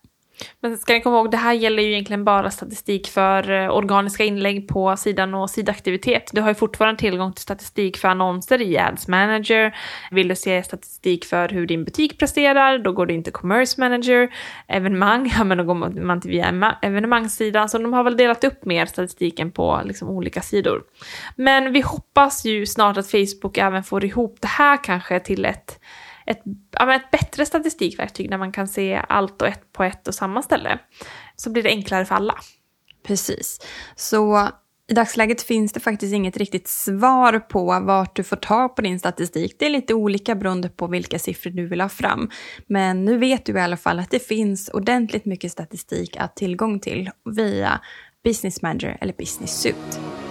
Men 0.61 0.77
ska 0.77 0.93
ni 0.93 1.01
komma 1.01 1.17
ihåg, 1.17 1.31
det 1.31 1.37
här 1.37 1.53
gäller 1.53 1.83
ju 1.83 1.91
egentligen 1.91 2.25
bara 2.25 2.51
statistik 2.51 3.07
för 3.07 3.51
eh, 3.51 3.75
organiska 3.75 4.23
inlägg 4.23 4.67
på 4.67 4.97
sidan 4.97 5.33
och 5.33 5.49
sidaktivitet. 5.49 6.29
Du 6.33 6.41
har 6.41 6.49
ju 6.49 6.55
fortfarande 6.55 6.99
tillgång 6.99 7.33
till 7.33 7.41
statistik 7.41 7.97
för 7.97 8.07
annonser 8.07 8.61
i 8.61 8.77
Ads 8.77 9.07
Manager. 9.07 9.75
Vill 10.11 10.27
du 10.27 10.35
se 10.35 10.63
statistik 10.63 11.25
för 11.25 11.49
hur 11.49 11.67
din 11.67 11.83
butik 11.83 12.19
presterar, 12.19 12.77
då 12.77 12.91
går 12.91 13.05
du 13.05 13.13
in 13.13 13.23
till 13.23 13.33
Commerce 13.33 13.81
Manager. 13.81 14.29
Evenemang, 14.67 15.31
ja 15.37 15.43
men 15.43 15.57
då 15.57 15.63
går 15.63 16.01
man 16.05 16.21
till 16.21 16.31
via 16.31 16.75
evenemangssidan. 16.81 17.69
Så 17.69 17.77
de 17.77 17.93
har 17.93 18.03
väl 18.03 18.17
delat 18.17 18.43
upp 18.43 18.65
mer 18.65 18.85
statistiken 18.85 19.51
på 19.51 19.81
liksom 19.85 20.09
olika 20.09 20.41
sidor. 20.41 20.83
Men 21.35 21.73
vi 21.73 21.81
hoppas 21.81 22.45
ju 22.45 22.65
snart 22.65 22.97
att 22.97 23.11
Facebook 23.11 23.57
även 23.57 23.83
får 23.83 24.05
ihop 24.05 24.37
det 24.41 24.47
här 24.47 24.83
kanske 24.83 25.19
till 25.19 25.45
ett 25.45 25.79
ett, 26.25 26.41
ja, 26.71 26.95
ett 26.95 27.11
bättre 27.11 27.45
statistikverktyg 27.45 28.29
när 28.29 28.37
man 28.37 28.51
kan 28.51 28.67
se 28.67 29.01
allt 29.09 29.41
och 29.41 29.47
ett 29.47 29.73
på 29.73 29.83
ett 29.83 30.07
och 30.07 30.15
samma 30.15 30.41
ställe. 30.41 30.79
Så 31.35 31.49
blir 31.49 31.63
det 31.63 31.69
enklare 31.69 32.05
för 32.05 32.15
alla. 32.15 32.35
Precis. 33.07 33.59
Så 33.95 34.49
i 34.87 34.93
dagsläget 34.93 35.41
finns 35.41 35.73
det 35.73 35.79
faktiskt 35.79 36.13
inget 36.13 36.37
riktigt 36.37 36.67
svar 36.67 37.39
på 37.39 37.79
vart 37.79 38.15
du 38.15 38.23
får 38.23 38.35
tag 38.35 38.75
på 38.75 38.81
din 38.81 38.99
statistik. 38.99 39.55
Det 39.59 39.65
är 39.65 39.69
lite 39.69 39.93
olika 39.93 40.35
beroende 40.35 40.69
på 40.69 40.87
vilka 40.87 41.19
siffror 41.19 41.51
du 41.51 41.67
vill 41.67 41.81
ha 41.81 41.89
fram. 41.89 42.29
Men 42.67 43.05
nu 43.05 43.17
vet 43.17 43.45
du 43.45 43.53
i 43.53 43.61
alla 43.61 43.77
fall 43.77 43.99
att 43.99 44.11
det 44.11 44.27
finns 44.27 44.69
ordentligt 44.69 45.25
mycket 45.25 45.51
statistik 45.51 46.17
att 46.17 46.35
tillgång 46.35 46.79
till 46.79 47.09
via 47.35 47.81
Business 48.23 48.61
Manager 48.61 48.97
eller 49.01 49.13
Business 49.13 49.61
Suite. 49.61 50.24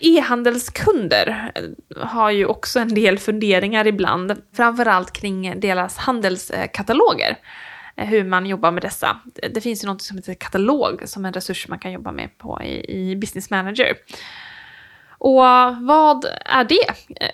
E-handelskunder 0.00 1.52
eh, 1.54 2.06
har 2.06 2.30
ju 2.30 2.46
också 2.46 2.80
en 2.80 2.94
del 2.94 3.18
funderingar 3.18 3.86
ibland, 3.86 4.42
framförallt 4.56 5.12
kring 5.12 5.60
deras 5.60 5.96
handelskataloger. 5.96 7.38
Eh, 7.96 8.06
hur 8.06 8.24
man 8.24 8.46
jobbar 8.46 8.70
med 8.70 8.82
dessa. 8.82 9.20
Det 9.54 9.60
finns 9.60 9.84
ju 9.84 9.88
något 9.88 10.02
som 10.02 10.16
heter 10.16 10.34
katalog 10.34 11.02
som 11.04 11.24
en 11.24 11.32
resurs 11.32 11.68
man 11.68 11.78
kan 11.78 11.92
jobba 11.92 12.12
med 12.12 12.38
på 12.38 12.62
i, 12.62 13.00
i 13.00 13.16
Business 13.16 13.50
Manager. 13.50 13.94
Och 15.20 15.42
vad 15.80 16.24
är 16.44 16.64
det? 16.64 16.88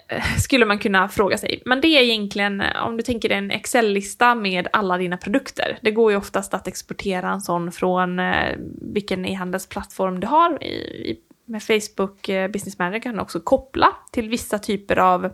Eh, 0.08 0.36
skulle 0.38 0.64
man 0.64 0.78
kunna 0.78 1.08
fråga 1.08 1.38
sig. 1.38 1.62
Men 1.64 1.80
det 1.80 1.88
är 1.88 2.02
egentligen, 2.02 2.62
om 2.84 2.96
du 2.96 3.02
tänker 3.02 3.28
dig 3.28 3.38
en 3.38 3.50
Excel-lista 3.50 4.34
med 4.34 4.68
alla 4.72 4.98
dina 4.98 5.16
produkter. 5.16 5.78
Det 5.82 5.90
går 5.90 6.10
ju 6.10 6.16
oftast 6.16 6.54
att 6.54 6.68
exportera 6.68 7.30
en 7.30 7.40
sån 7.40 7.72
från 7.72 8.20
vilken 8.94 9.26
e-handelsplattform 9.26 10.20
du 10.20 10.26
har. 10.26 10.62
I, 10.62 11.20
med 11.44 11.62
Facebook 11.62 12.28
eh, 12.28 12.50
Business 12.50 12.78
Manager 12.78 13.00
kan 13.00 13.14
du 13.14 13.20
också 13.20 13.40
koppla 13.40 13.96
till 14.12 14.28
vissa 14.28 14.58
typer 14.58 14.98
av 14.98 15.32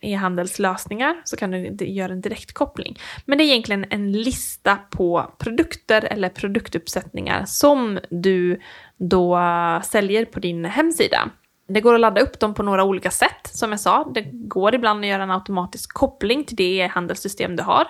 e-handelslösningar 0.00 1.22
så 1.24 1.36
kan 1.36 1.50
du 1.50 1.86
göra 1.86 2.12
en 2.12 2.20
direktkoppling. 2.20 2.98
Men 3.24 3.38
det 3.38 3.44
är 3.44 3.46
egentligen 3.46 3.86
en 3.90 4.12
lista 4.12 4.76
på 4.76 5.34
produkter 5.38 6.04
eller 6.04 6.28
produktuppsättningar 6.28 7.44
som 7.44 7.98
du 8.10 8.60
då 8.96 9.40
säljer 9.84 10.24
på 10.24 10.40
din 10.40 10.64
hemsida. 10.64 11.30
Det 11.68 11.80
går 11.80 11.94
att 11.94 12.00
ladda 12.00 12.20
upp 12.20 12.40
dem 12.40 12.54
på 12.54 12.62
några 12.62 12.84
olika 12.84 13.10
sätt, 13.10 13.40
som 13.44 13.70
jag 13.70 13.80
sa. 13.80 14.10
Det 14.14 14.22
går 14.32 14.74
ibland 14.74 15.00
att 15.00 15.10
göra 15.10 15.22
en 15.22 15.30
automatisk 15.30 15.92
koppling 15.92 16.44
till 16.44 16.56
det 16.56 16.78
e-handelssystem 16.78 17.56
du 17.56 17.62
har. 17.62 17.86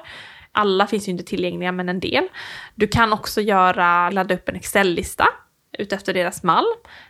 Alla 0.52 0.86
finns 0.86 1.08
ju 1.08 1.12
inte 1.12 1.24
tillgängliga, 1.24 1.72
men 1.72 1.88
en 1.88 2.00
del. 2.00 2.28
Du 2.74 2.88
kan 2.88 3.12
också 3.12 3.40
göra, 3.40 4.10
ladda 4.10 4.34
upp 4.34 4.48
en 4.48 4.56
Excel-lista 4.56 5.26
utefter 5.78 6.14
deras 6.14 6.42
mall 6.42 6.64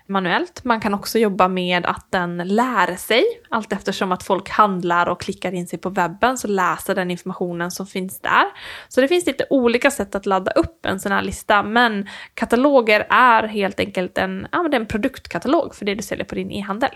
manuellt. 0.08 0.64
Man 0.64 0.80
kan 0.80 0.94
också 0.94 1.18
jobba 1.18 1.48
med 1.48 1.86
att 1.86 2.06
den 2.10 2.36
lär 2.36 2.96
sig, 2.96 3.24
allt 3.50 3.72
eftersom 3.72 4.12
att 4.12 4.22
folk 4.22 4.48
handlar 4.50 5.06
och 5.06 5.20
klickar 5.20 5.52
in 5.52 5.66
sig 5.66 5.78
på 5.78 5.90
webben 5.90 6.38
så 6.38 6.48
läser 6.48 6.94
den 6.94 7.10
informationen 7.10 7.70
som 7.70 7.86
finns 7.86 8.20
där. 8.20 8.44
Så 8.88 9.00
det 9.00 9.08
finns 9.08 9.26
lite 9.26 9.46
olika 9.50 9.90
sätt 9.90 10.14
att 10.14 10.26
ladda 10.26 10.50
upp 10.50 10.86
en 10.86 11.00
sån 11.00 11.12
här 11.12 11.22
lista, 11.22 11.62
men 11.62 12.08
kataloger 12.34 13.06
är 13.10 13.42
helt 13.42 13.80
enkelt 13.80 14.18
en, 14.18 14.46
ja, 14.52 14.68
en 14.72 14.86
produktkatalog 14.86 15.74
för 15.74 15.84
det 15.84 15.94
du 15.94 16.02
säljer 16.02 16.24
på 16.24 16.34
din 16.34 16.50
e-handel. 16.50 16.90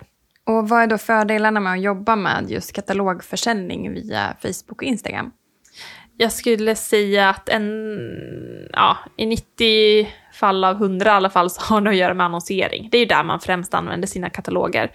Och 0.46 0.68
vad 0.68 0.82
är 0.82 0.86
då 0.86 0.98
fördelarna 0.98 1.60
med 1.60 1.72
att 1.72 1.80
jobba 1.80 2.16
med 2.16 2.50
just 2.50 2.72
katalogförsäljning 2.72 3.94
via 3.94 4.36
Facebook 4.42 4.82
och 4.82 4.82
Instagram? 4.82 5.32
Jag 6.16 6.32
skulle 6.32 6.74
säga 6.74 7.28
att 7.28 7.48
en, 7.48 7.68
ja, 8.72 8.98
i 9.16 9.26
90 9.26 10.08
fall 10.40 10.64
av 10.64 10.76
100 10.76 11.06
i 11.06 11.10
alla 11.10 11.30
fall 11.30 11.50
så 11.50 11.60
har 11.62 11.80
det 11.80 11.90
att 11.90 11.96
göra 11.96 12.14
med 12.14 12.26
annonsering. 12.26 12.88
Det 12.90 12.96
är 12.96 13.00
ju 13.00 13.06
där 13.06 13.24
man 13.24 13.40
främst 13.40 13.74
använder 13.74 14.08
sina 14.08 14.30
kataloger. 14.30 14.90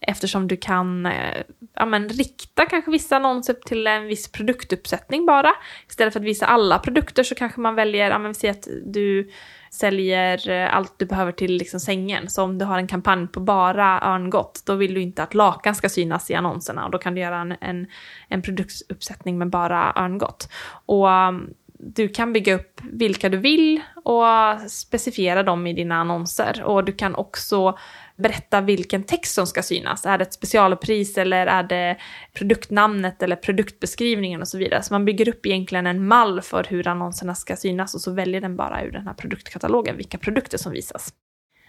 Eftersom 0.00 0.48
du 0.48 0.56
kan 0.56 1.06
eh, 1.06 1.42
ja, 1.74 1.86
men, 1.86 2.08
rikta 2.08 2.66
kanske 2.66 2.90
vissa 2.90 3.16
annonser 3.16 3.54
till 3.66 3.86
en 3.86 4.06
viss 4.06 4.32
produktuppsättning 4.32 5.26
bara. 5.26 5.52
Istället 5.88 6.12
för 6.12 6.20
att 6.20 6.26
visa 6.26 6.46
alla 6.46 6.78
produkter 6.78 7.22
så 7.22 7.34
kanske 7.34 7.60
man 7.60 7.74
väljer, 7.74 8.10
ja, 8.10 8.18
men 8.18 8.30
vi 8.30 8.34
säger 8.34 8.54
att 8.54 8.68
du 8.86 9.30
säljer 9.70 10.50
eh, 10.50 10.76
allt 10.76 10.98
du 10.98 11.06
behöver 11.06 11.32
till 11.32 11.52
liksom 11.52 11.80
sängen. 11.80 12.30
Så 12.30 12.42
om 12.42 12.58
du 12.58 12.64
har 12.64 12.78
en 12.78 12.86
kampanj 12.86 13.26
på 13.26 13.40
bara 13.40 14.00
örngott, 14.00 14.62
då 14.66 14.74
vill 14.74 14.94
du 14.94 15.02
inte 15.02 15.22
att 15.22 15.34
lakan 15.34 15.74
ska 15.74 15.88
synas 15.88 16.30
i 16.30 16.34
annonserna. 16.34 16.84
Och 16.84 16.90
då 16.90 16.98
kan 16.98 17.14
du 17.14 17.20
göra 17.20 17.38
en, 17.38 17.56
en, 17.60 17.86
en 18.28 18.42
produktuppsättning 18.42 19.38
med 19.38 19.50
bara 19.50 19.92
örngott. 19.96 20.48
Och 20.86 21.08
um, 21.08 21.54
du 21.78 22.08
kan 22.08 22.32
bygga 22.32 22.54
upp 22.54 22.80
vilka 22.92 23.28
du 23.28 23.36
vill 23.36 23.80
och 24.04 24.24
specifiera 24.68 25.42
dem 25.42 25.66
i 25.66 25.72
dina 25.72 25.96
annonser. 25.96 26.62
Och 26.62 26.84
du 26.84 26.92
kan 26.92 27.14
också 27.14 27.78
berätta 28.16 28.60
vilken 28.60 29.02
text 29.02 29.34
som 29.34 29.46
ska 29.46 29.62
synas. 29.62 30.06
Är 30.06 30.18
det 30.18 30.22
ett 30.22 30.32
specialpris 30.32 31.18
eller 31.18 31.46
är 31.46 31.62
det 31.62 31.96
produktnamnet 32.32 33.22
eller 33.22 33.36
produktbeskrivningen 33.36 34.40
och 34.40 34.48
så 34.48 34.58
vidare. 34.58 34.82
Så 34.82 34.94
man 34.94 35.04
bygger 35.04 35.28
upp 35.28 35.46
egentligen 35.46 35.86
en 35.86 36.06
mall 36.06 36.42
för 36.42 36.66
hur 36.68 36.88
annonserna 36.88 37.34
ska 37.34 37.56
synas 37.56 37.94
och 37.94 38.00
så 38.00 38.10
väljer 38.10 38.40
den 38.40 38.56
bara 38.56 38.84
ur 38.84 38.90
den 38.92 39.06
här 39.06 39.14
produktkatalogen 39.14 39.96
vilka 39.96 40.18
produkter 40.18 40.58
som 40.58 40.72
visas. 40.72 41.12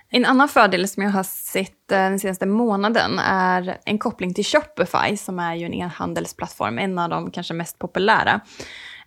En 0.09 0.25
annan 0.25 0.49
fördel 0.49 0.87
som 0.87 1.03
jag 1.03 1.09
har 1.09 1.23
sett 1.23 1.91
eh, 1.91 1.97
den 1.97 2.19
senaste 2.19 2.45
månaden 2.45 3.19
är 3.19 3.77
en 3.85 3.99
koppling 3.99 4.33
till 4.33 4.45
Shopify 4.45 5.17
som 5.17 5.39
är 5.39 5.55
ju 5.55 5.65
en 5.65 5.73
e-handelsplattform, 5.73 6.79
en 6.79 6.99
av 6.99 7.09
de 7.09 7.31
kanske 7.31 7.53
mest 7.53 7.79
populära. 7.79 8.41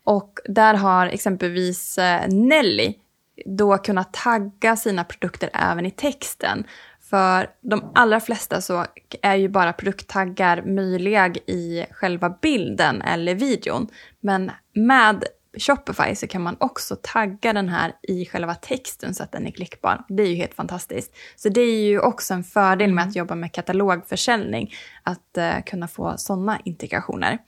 Och 0.04 0.38
där 0.44 0.74
har 0.74 1.06
exempelvis 1.06 1.98
eh, 1.98 2.28
Nelly 2.28 2.94
då 3.44 3.78
kunnat 3.78 4.12
tagga 4.12 4.76
sina 4.76 5.04
produkter 5.04 5.50
även 5.52 5.86
i 5.86 5.90
texten. 5.90 6.64
För 7.10 7.50
de 7.60 7.92
allra 7.94 8.20
flesta 8.20 8.60
så 8.60 8.86
är 9.22 9.34
ju 9.34 9.48
bara 9.48 9.72
produkttaggar 9.72 10.62
möjliga 10.62 11.26
i 11.46 11.86
själva 11.90 12.38
bilden 12.42 13.02
eller 13.02 13.34
videon. 13.34 13.88
Men 14.20 14.50
med 14.72 15.24
Shopify 15.58 16.14
så 16.14 16.26
kan 16.26 16.42
man 16.42 16.56
också 16.60 16.96
tagga 17.02 17.52
den 17.52 17.68
här 17.68 17.92
i 18.02 18.26
själva 18.26 18.54
texten 18.54 19.14
så 19.14 19.22
att 19.22 19.32
den 19.32 19.46
är 19.46 19.50
klickbar. 19.50 20.04
Det 20.08 20.22
är 20.22 20.26
ju 20.26 20.34
helt 20.34 20.54
fantastiskt. 20.54 21.14
Så 21.36 21.48
det 21.48 21.60
är 21.60 21.82
ju 21.82 22.00
också 22.00 22.34
en 22.34 22.44
fördel 22.44 22.92
med 22.92 23.04
att 23.04 23.16
jobba 23.16 23.34
med 23.34 23.52
katalogförsäljning, 23.52 24.74
att 25.02 25.38
uh, 25.38 25.62
kunna 25.66 25.88
få 25.88 26.14
sådana 26.16 26.58
integrationer. 26.64 27.38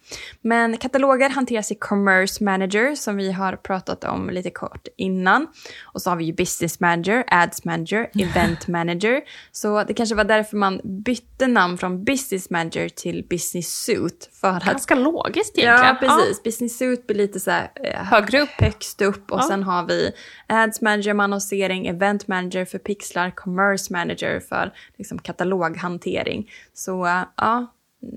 Men 0.41 0.77
kataloger 0.77 1.31
hanteras 1.31 1.73
i 1.73 1.75
Commerce 1.75 2.45
Manager 2.45 2.95
som 2.95 3.17
vi 3.17 3.33
har 3.33 3.57
pratat 3.57 4.05
om 4.05 4.31
lite 4.31 4.51
kort 4.51 4.88
innan. 4.97 5.47
Och 5.83 6.03
så 6.03 6.11
har 6.11 6.17
vi 6.17 6.25
ju 6.25 6.33
Business 6.33 6.81
Manager, 6.81 7.25
Ads 7.27 7.65
Manager, 7.65 8.11
Event 8.21 8.69
Manager. 8.69 9.21
Så 9.53 9.85
det 9.85 9.95
kanske 9.95 10.15
var 10.15 10.25
därför 10.25 10.57
man 10.57 10.81
bytte 10.85 11.47
namn 11.47 11.79
från 11.79 12.05
Business 12.05 12.51
Manager 12.51 12.88
till 12.88 13.27
Business 13.31 13.85
Suite. 13.85 14.27
För 14.41 14.49
att... 14.49 14.65
Ganska 14.65 14.95
logiskt 14.95 15.59
egentligen. 15.59 15.97
Ja, 16.01 16.17
precis. 16.17 16.37
Ja. 16.37 16.43
Business 16.45 16.79
Suite 16.79 17.03
blir 17.07 17.17
lite 17.17 17.41
så 17.41 17.51
här 17.51 17.71
högre 17.98 18.40
upp. 18.40 18.48
högst 18.59 19.02
upp 19.02 19.33
och 19.33 19.38
ja. 19.38 19.42
sen 19.48 19.62
har 19.62 19.87
vi 19.87 20.12
Ads 20.46 20.81
Manager 20.81 21.14
med 21.14 21.24
annonsering, 21.24 21.87
Event 21.87 22.28
Manager 22.28 22.64
för 22.64 22.78
pixlar, 22.78 23.31
Commerce 23.31 23.92
Manager 23.92 24.40
för 24.40 24.72
liksom, 24.96 25.18
kataloghantering. 25.18 26.50
Så 26.72 27.24
ja, 27.37 27.66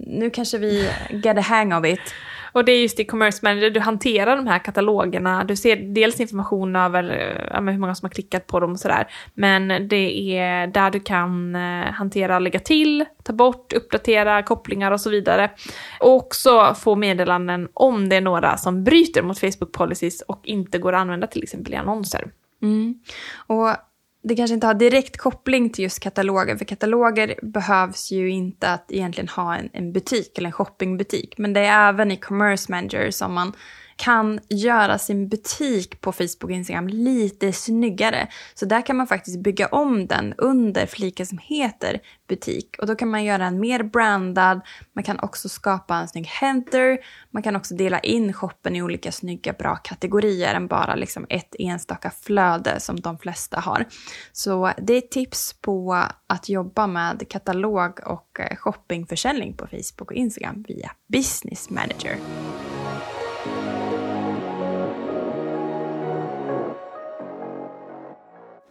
nu 0.08 0.30
kanske 0.30 0.58
vi 0.58 0.90
get 1.10 1.38
a 1.38 1.42
hang 1.42 1.74
of 1.74 1.86
it. 1.86 2.14
Och 2.56 2.66
det 2.66 2.72
är 2.72 2.82
just 2.82 3.00
i 3.00 3.06
Commerce 3.06 3.40
Manager, 3.42 3.70
du 3.70 3.80
hanterar 3.80 4.36
de 4.36 4.48
här 4.48 4.60
katalogerna, 4.60 5.44
du 5.44 5.56
ser 5.56 5.76
dels 5.76 6.20
information 6.20 6.76
över 6.76 7.04
ja, 7.54 7.60
hur 7.60 7.78
många 7.78 7.96
som 7.96 8.06
har 8.06 8.12
klickat 8.12 8.48
på 8.48 8.60
dem 8.60 8.72
och 8.72 8.80
sådär, 8.80 9.08
men 9.34 9.88
det 9.88 10.38
är 10.38 10.68
där 10.68 10.92
du 10.92 11.00
kan 11.00 11.56
eh, 11.56 11.92
hantera, 11.92 12.40
lägga 12.40 12.60
till, 12.60 13.06
ta 13.24 13.34
bort, 13.34 13.74
uppdatera 13.74 14.44
kopplingar 14.44 14.92
och 14.92 15.02
så 15.02 15.10
vidare. 15.10 15.52
Och 16.00 16.16
också 16.16 16.76
få 16.80 16.96
meddelanden 16.96 17.68
om 17.74 18.10
det 18.10 18.16
är 18.16 18.22
några 18.22 18.58
som 18.58 18.84
bryter 18.84 19.22
mot 19.22 19.40
Facebook 19.40 19.72
policies 19.72 20.22
och 20.22 20.42
inte 20.44 20.78
går 20.78 20.94
att 20.94 21.02
använda 21.02 21.28
till 21.28 21.44
exempel 21.44 21.74
i 21.74 21.78
annonser. 21.78 22.32
Mm. 22.62 23.00
Och 23.48 23.70
det 24.28 24.36
kanske 24.36 24.54
inte 24.54 24.68
har 24.68 24.74
direkt 24.74 25.18
koppling 25.18 25.70
till 25.70 25.84
just 25.84 26.00
kataloger, 26.00 26.56
för 26.58 26.66
kataloger 26.66 27.36
behövs 27.42 28.12
ju 28.12 28.30
inte 28.30 28.70
att 28.70 28.92
egentligen 28.92 29.28
ha 29.28 29.56
en, 29.56 29.70
en 29.74 29.94
butik 29.94 30.38
eller 30.38 30.48
en 30.48 30.54
shoppingbutik. 30.54 31.38
Men 31.38 31.54
det 31.54 31.60
är 31.60 31.90
även 31.90 32.12
i 32.12 32.18
Commerce 32.18 32.72
Manager 32.72 33.12
som 33.12 33.34
man 33.34 33.54
kan 33.96 34.40
göra 34.50 34.98
sin 34.98 35.30
butik 35.30 36.02
på 36.02 36.12
Facebook 36.12 36.44
och 36.44 36.52
Instagram 36.52 36.88
lite 36.88 37.54
snyggare. 37.54 38.28
Så 38.54 38.66
där 38.66 38.86
kan 38.86 38.96
man 38.96 39.08
faktiskt 39.08 39.40
bygga 39.40 39.68
om 39.68 40.08
den 40.08 40.34
under 40.38 40.86
fliken 40.86 41.26
som 41.26 41.38
heter 41.38 42.00
butik. 42.28 42.76
Och 42.80 42.88
då 42.88 42.96
kan 42.96 43.10
man 43.10 43.24
göra 43.24 43.38
den 43.38 43.60
mer 43.60 43.84
brandad, 43.84 44.62
man 44.94 45.04
kan 45.04 45.20
också 45.20 45.50
skapa 45.50 45.96
en 45.96 46.08
snygg 46.08 46.28
header, 46.28 46.98
man 47.32 47.44
kan 47.44 47.56
också 47.56 47.76
dela 47.76 48.00
in 48.00 48.34
shoppen 48.34 48.76
i 48.76 48.82
olika 48.82 49.12
snygga 49.12 49.54
bra 49.54 49.76
kategorier 49.76 50.56
än 50.56 50.68
bara 50.68 50.96
liksom 50.96 51.26
ett 51.30 51.56
enstaka 51.60 52.12
flöde 52.22 52.80
som 52.80 53.00
de 53.00 53.18
flesta 53.18 53.60
har. 53.60 53.86
Så 54.32 54.72
det 54.78 54.94
är 54.94 55.02
tips 55.02 55.54
på 55.54 55.94
att 56.28 56.50
jobba 56.50 56.88
med 56.88 57.30
katalog 57.30 58.00
och 58.06 58.40
eh, 58.40 58.58
shoppingförsäljning 58.58 59.54
på 59.54 59.68
Facebook 59.68 60.12
och 60.12 60.14
Instagram 60.14 60.66
via 60.68 60.92
Business 61.08 61.70
Manager. 61.70 62.18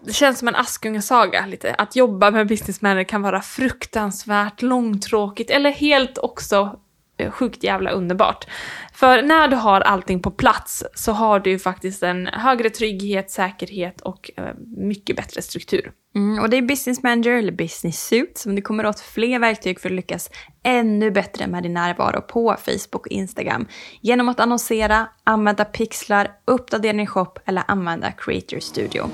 Det 0.05 0.13
känns 0.13 0.39
som 0.39 0.49
en 0.49 0.57
Askungesaga 0.57 1.47
lite. 1.47 1.75
Att 1.75 1.97
jobba 1.97 2.31
med 2.31 2.49
business 2.49 2.83
manager 2.83 3.05
kan 3.05 3.23
vara 3.23 3.41
fruktansvärt 3.41 4.63
långtråkigt 4.63 5.51
eller 5.51 5.71
helt 5.71 6.19
också 6.19 6.81
eh, 7.17 7.31
sjukt 7.31 7.65
jävla 7.65 7.91
underbart. 7.91 8.47
För 8.95 9.23
när 9.23 9.49
du 9.49 9.57
har 9.57 9.81
allting 9.81 10.23
på 10.23 10.31
plats 10.31 10.85
så 10.95 11.13
har 11.13 11.41
du 11.41 11.51
ju 11.51 11.59
faktiskt 11.59 12.03
en 12.03 12.27
högre 12.27 12.71
trygghet, 12.71 13.31
säkerhet 13.31 14.01
och 14.01 14.31
eh, 14.37 14.45
mycket 14.77 15.17
bättre 15.17 15.43
struktur. 15.43 15.93
Mm, 16.17 16.43
och 16.43 16.51
det 16.51 16.57
är 16.57 16.63
business 16.63 17.03
manager 17.03 17.31
eller 17.31 17.53
business 17.53 18.07
suit 18.07 18.39
som 18.39 18.55
du 18.55 18.63
kommer 18.63 18.87
åt 18.87 19.01
fler 19.01 19.39
verktyg 19.39 19.81
för 19.81 19.89
att 19.89 19.95
lyckas 19.95 20.31
ännu 20.63 21.11
bättre 21.11 21.47
med 21.47 21.63
din 21.63 21.75
närvaro 21.75 22.21
på 22.21 22.57
Facebook 22.59 23.07
och 23.07 23.09
Instagram. 23.09 23.67
Genom 24.01 24.29
att 24.29 24.41
annonsera, 24.41 25.09
använda 25.25 25.65
pixlar, 25.65 26.31
uppdatera 26.45 26.93
din 26.93 27.07
shop 27.07 27.35
eller 27.45 27.63
använda 27.67 28.13
Creator 28.13 28.61
Studio. 28.61 29.11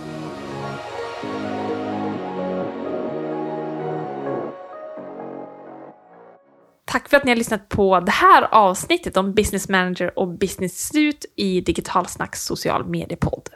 Tack 6.90 7.08
för 7.08 7.16
att 7.16 7.24
ni 7.24 7.30
har 7.30 7.36
lyssnat 7.36 7.68
på 7.68 8.00
det 8.00 8.12
här 8.12 8.48
avsnittet 8.54 9.16
om 9.16 9.34
Business 9.34 9.68
Manager 9.68 10.18
och 10.18 10.28
Business 10.28 10.88
Suit 10.88 11.24
i 11.36 11.60
Digitalsnacks 11.60 12.44
social 12.44 12.86
mediepodd. 12.86 13.48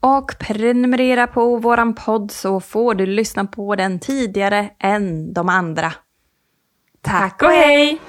Och 0.00 0.34
prenumerera 0.38 1.26
på 1.26 1.56
våran 1.56 1.94
podd 1.94 2.30
så 2.30 2.60
får 2.60 2.94
du 2.94 3.06
lyssna 3.06 3.44
på 3.44 3.76
den 3.76 3.98
tidigare 3.98 4.70
än 4.78 5.32
de 5.32 5.48
andra. 5.48 5.92
Tack 7.02 7.42
och 7.42 7.48
hej! 7.48 8.00